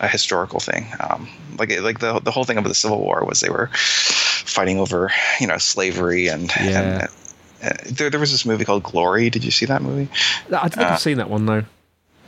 a, 0.00 0.04
a 0.04 0.08
historical 0.08 0.60
thing. 0.60 0.86
Um, 1.00 1.28
like 1.58 1.78
like 1.80 1.98
the 1.98 2.20
the 2.20 2.30
whole 2.30 2.44
thing 2.44 2.58
about 2.58 2.68
the 2.68 2.74
Civil 2.74 3.00
War 3.00 3.24
was 3.24 3.40
they 3.40 3.50
were 3.50 3.70
fighting 3.74 4.78
over 4.78 5.10
you 5.40 5.46
know 5.46 5.58
slavery 5.58 6.28
and, 6.28 6.50
yeah. 6.56 7.02
and 7.02 7.08
uh, 7.62 7.70
there, 7.86 8.10
there 8.10 8.20
was 8.20 8.30
this 8.30 8.44
movie 8.44 8.64
called 8.64 8.82
Glory. 8.82 9.30
Did 9.30 9.44
you 9.44 9.50
see 9.50 9.66
that 9.66 9.82
movie? 9.82 10.08
I 10.52 10.68
think 10.68 10.86
uh, 10.86 10.90
I've 10.90 11.00
seen 11.00 11.18
that 11.18 11.30
one 11.30 11.46
though. 11.46 11.64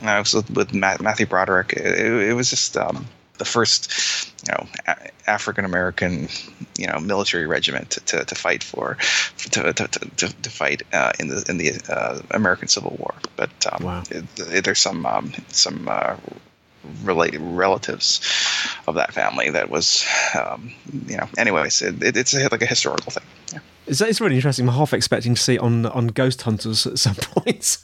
No, 0.01 0.17
it 0.17 0.19
was 0.19 0.33
with, 0.33 0.49
with 0.51 0.73
Matthew 0.73 1.27
Broderick. 1.27 1.73
It, 1.73 2.29
it, 2.29 2.33
was 2.33 2.49
just 2.49 2.75
um, 2.75 3.07
the 3.37 3.45
first, 3.45 4.31
you 4.47 4.53
know, 4.53 4.95
African 5.27 5.63
American, 5.63 6.27
you 6.75 6.87
know, 6.87 6.99
military 6.99 7.45
regiment 7.45 7.91
to, 7.91 7.99
to, 8.01 8.25
to 8.25 8.35
fight 8.35 8.63
for, 8.63 8.97
to 9.51 9.73
to, 9.73 9.87
to, 9.87 10.41
to 10.41 10.49
fight 10.49 10.81
uh, 10.91 11.11
in 11.19 11.27
the 11.27 11.45
in 11.47 11.57
the 11.57 11.73
uh, 11.87 12.19
American 12.31 12.67
Civil 12.67 12.95
War. 12.99 13.13
But 13.35 13.51
um, 13.71 13.83
wow. 13.83 14.03
it, 14.09 14.63
there's 14.63 14.79
some 14.79 15.05
um, 15.05 15.33
some 15.49 15.87
uh, 15.87 16.15
related 17.03 17.41
relatives 17.41 18.21
of 18.87 18.95
that 18.95 19.13
family 19.13 19.51
that 19.51 19.69
was, 19.69 20.05
um, 20.35 20.73
you 21.07 21.17
know. 21.17 21.27
Anyways, 21.37 21.81
it, 21.81 21.95
it's 22.01 22.33
a, 22.33 22.49
like 22.49 22.61
a 22.61 22.65
historical 22.65 23.11
thing. 23.11 23.23
Yeah. 23.53 23.59
It's, 23.91 23.99
it's 23.99 24.21
really 24.21 24.37
interesting. 24.37 24.69
I'm 24.69 24.73
half 24.73 24.93
expecting 24.93 25.35
to 25.35 25.41
see 25.41 25.55
it 25.55 25.59
on 25.59 25.85
on 25.85 26.07
Ghost 26.07 26.41
Hunters 26.43 26.87
at 26.87 26.97
some 26.97 27.15
point. 27.21 27.77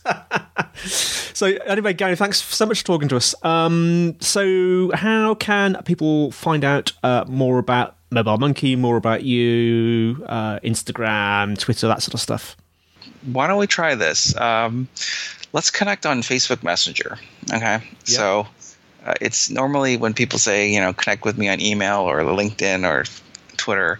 so 0.85 1.47
anyway, 1.65 1.91
Gary, 1.91 2.15
thanks 2.15 2.41
so 2.41 2.65
much 2.65 2.79
for 2.79 2.85
talking 2.85 3.09
to 3.09 3.17
us. 3.17 3.35
Um, 3.43 4.15
so 4.21 4.89
how 4.93 5.35
can 5.35 5.83
people 5.83 6.31
find 6.31 6.63
out 6.63 6.93
uh, 7.03 7.25
more 7.27 7.59
about 7.59 7.97
Mobile 8.09 8.37
Monkey, 8.37 8.77
more 8.77 8.95
about 8.95 9.23
you, 9.23 10.23
uh, 10.27 10.59
Instagram, 10.61 11.59
Twitter, 11.59 11.89
that 11.89 12.01
sort 12.01 12.13
of 12.13 12.21
stuff? 12.21 12.55
Why 13.25 13.47
don't 13.47 13.59
we 13.59 13.67
try 13.67 13.93
this? 13.93 14.33
Um, 14.37 14.87
let's 15.51 15.69
connect 15.69 16.05
on 16.05 16.21
Facebook 16.21 16.63
Messenger. 16.63 17.17
Okay, 17.53 17.59
yep. 17.59 17.81
so. 18.05 18.47
Uh, 19.05 19.13
it's 19.21 19.49
normally 19.49 19.95
when 19.95 20.13
people 20.13 20.37
say, 20.37 20.69
you 20.69 20.81
know, 20.81 20.91
connect 20.91 21.23
with 21.23 21.37
me 21.37 21.47
on 21.47 21.61
email 21.61 22.01
or 22.01 22.19
LinkedIn 22.23 22.85
or 22.85 23.05
Twitter. 23.67 23.99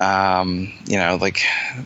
um, 0.00 0.72
you 0.86 0.98
know, 0.98 1.16
like 1.20 1.36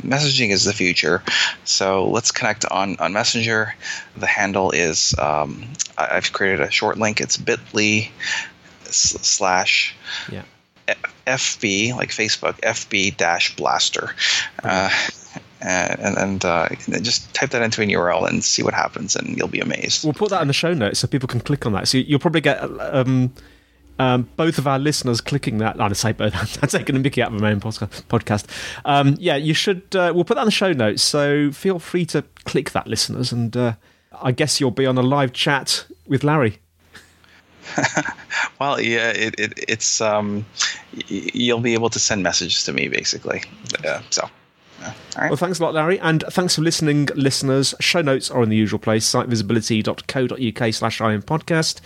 messaging 0.02 0.48
is 0.50 0.64
the 0.64 0.72
future. 0.72 1.22
So 1.64 2.08
let's 2.08 2.30
connect 2.32 2.64
on, 2.64 2.96
on 3.00 3.12
Messenger. 3.12 3.74
The 4.16 4.26
handle 4.26 4.70
is, 4.70 5.14
um, 5.18 5.62
I- 5.98 6.16
I've 6.16 6.32
created 6.32 6.60
a 6.62 6.70
short 6.70 6.96
link. 6.98 7.20
It's 7.20 7.36
bit.ly 7.36 8.10
slash 8.84 9.94
Yeah. 10.32 10.44
FB, 11.26 11.94
like 11.94 12.08
Facebook, 12.08 12.54
FB 12.62 13.14
dash 13.18 13.54
blaster. 13.56 14.14
Uh, 14.64 14.88
and 15.60 16.16
and 16.16 16.44
uh, 16.46 16.68
just 17.02 17.34
type 17.34 17.50
that 17.50 17.60
into 17.60 17.82
an 17.82 17.90
URL 17.90 18.26
and 18.26 18.42
see 18.42 18.62
what 18.62 18.72
happens, 18.72 19.14
and 19.16 19.36
you'll 19.36 19.48
be 19.48 19.60
amazed. 19.60 20.02
We'll 20.04 20.14
put 20.14 20.30
that 20.30 20.40
in 20.40 20.48
the 20.48 20.54
show 20.54 20.72
notes 20.72 21.00
so 21.00 21.08
people 21.08 21.26
can 21.28 21.40
click 21.40 21.66
on 21.66 21.72
that. 21.72 21.88
So 21.88 21.98
you'll 21.98 22.20
probably 22.20 22.40
get 22.40 22.62
um, 22.80 23.34
um, 23.98 24.28
both 24.36 24.58
of 24.58 24.66
our 24.66 24.78
listeners 24.78 25.20
clicking 25.20 25.58
that. 25.58 25.80
I'd 25.80 25.96
say 25.96 26.12
both. 26.12 26.34
I'm 26.62 26.68
taking 26.68 26.96
a 26.96 26.98
mickey 26.98 27.22
out 27.22 27.32
of 27.32 27.40
my 27.40 27.50
own 27.50 27.60
podcast. 27.60 28.46
Um, 28.84 29.16
yeah, 29.18 29.36
you 29.36 29.54
should. 29.54 29.94
Uh, 29.94 30.12
we'll 30.14 30.24
put 30.24 30.34
that 30.34 30.42
in 30.42 30.46
the 30.46 30.52
show 30.52 30.72
notes. 30.72 31.02
So 31.02 31.50
feel 31.52 31.78
free 31.78 32.06
to 32.06 32.24
click 32.44 32.70
that, 32.72 32.86
listeners, 32.86 33.32
and 33.32 33.56
uh, 33.56 33.72
I 34.20 34.32
guess 34.32 34.60
you'll 34.60 34.70
be 34.70 34.86
on 34.86 34.98
a 34.98 35.02
live 35.02 35.32
chat 35.32 35.86
with 36.06 36.24
Larry. 36.24 36.58
Well, 38.60 38.80
yeah, 38.80 39.10
it, 39.10 39.38
it, 39.38 39.52
it's 39.68 40.00
um, 40.00 40.44
you'll 41.06 41.60
be 41.60 41.74
able 41.74 41.90
to 41.90 42.00
send 42.00 42.24
messages 42.24 42.64
to 42.64 42.72
me 42.72 42.88
basically. 42.88 43.42
So. 44.10 44.28
All 44.84 44.92
right. 45.16 45.30
Well, 45.30 45.36
thanks 45.36 45.58
a 45.58 45.62
lot, 45.62 45.74
Larry, 45.74 45.98
and 46.00 46.24
thanks 46.30 46.54
for 46.54 46.62
listening, 46.62 47.08
listeners. 47.14 47.74
Show 47.80 48.02
notes 48.02 48.30
are 48.30 48.42
in 48.42 48.48
the 48.48 48.56
usual 48.56 48.78
place: 48.78 49.10
sitevisibility.co.uk 49.10 50.74
slash 50.74 51.00
podcast. 51.00 51.80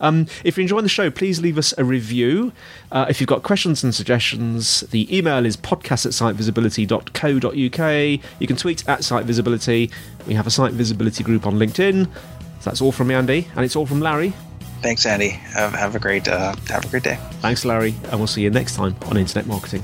Um, 0.00 0.26
if 0.42 0.56
you're 0.56 0.62
enjoying 0.62 0.82
the 0.82 0.88
show, 0.88 1.10
please 1.10 1.40
leave 1.40 1.58
us 1.58 1.72
a 1.78 1.84
review. 1.84 2.52
Uh, 2.92 3.06
if 3.08 3.20
you've 3.20 3.28
got 3.28 3.42
questions 3.42 3.84
and 3.84 3.94
suggestions, 3.94 4.80
the 4.80 5.16
email 5.16 5.46
is 5.46 5.56
podcast 5.56 6.06
at 6.06 6.12
sitevisibility.co.uk. 6.12 8.20
You 8.40 8.46
can 8.46 8.56
tweet 8.56 8.88
at 8.88 9.00
sitevisibility. 9.00 9.92
We 10.26 10.34
have 10.34 10.46
a 10.46 10.50
site 10.50 10.72
visibility 10.72 11.24
group 11.24 11.46
on 11.46 11.54
LinkedIn. 11.54 12.06
So 12.60 12.70
that's 12.70 12.80
all 12.80 12.92
from 12.92 13.08
me, 13.08 13.14
Andy, 13.14 13.48
and 13.56 13.64
it's 13.64 13.76
all 13.76 13.86
from 13.86 14.00
Larry. 14.00 14.32
Thanks, 14.80 15.06
Andy. 15.06 15.30
Have, 15.30 15.72
have 15.72 15.94
a 15.94 15.98
great 15.98 16.28
uh, 16.28 16.54
have 16.68 16.84
a 16.84 16.88
great 16.88 17.04
day. 17.04 17.18
Thanks, 17.40 17.64
Larry, 17.64 17.94
and 18.10 18.20
we'll 18.20 18.26
see 18.26 18.42
you 18.42 18.50
next 18.50 18.76
time 18.76 18.94
on 19.06 19.16
Internet 19.16 19.46
Marketing. 19.46 19.82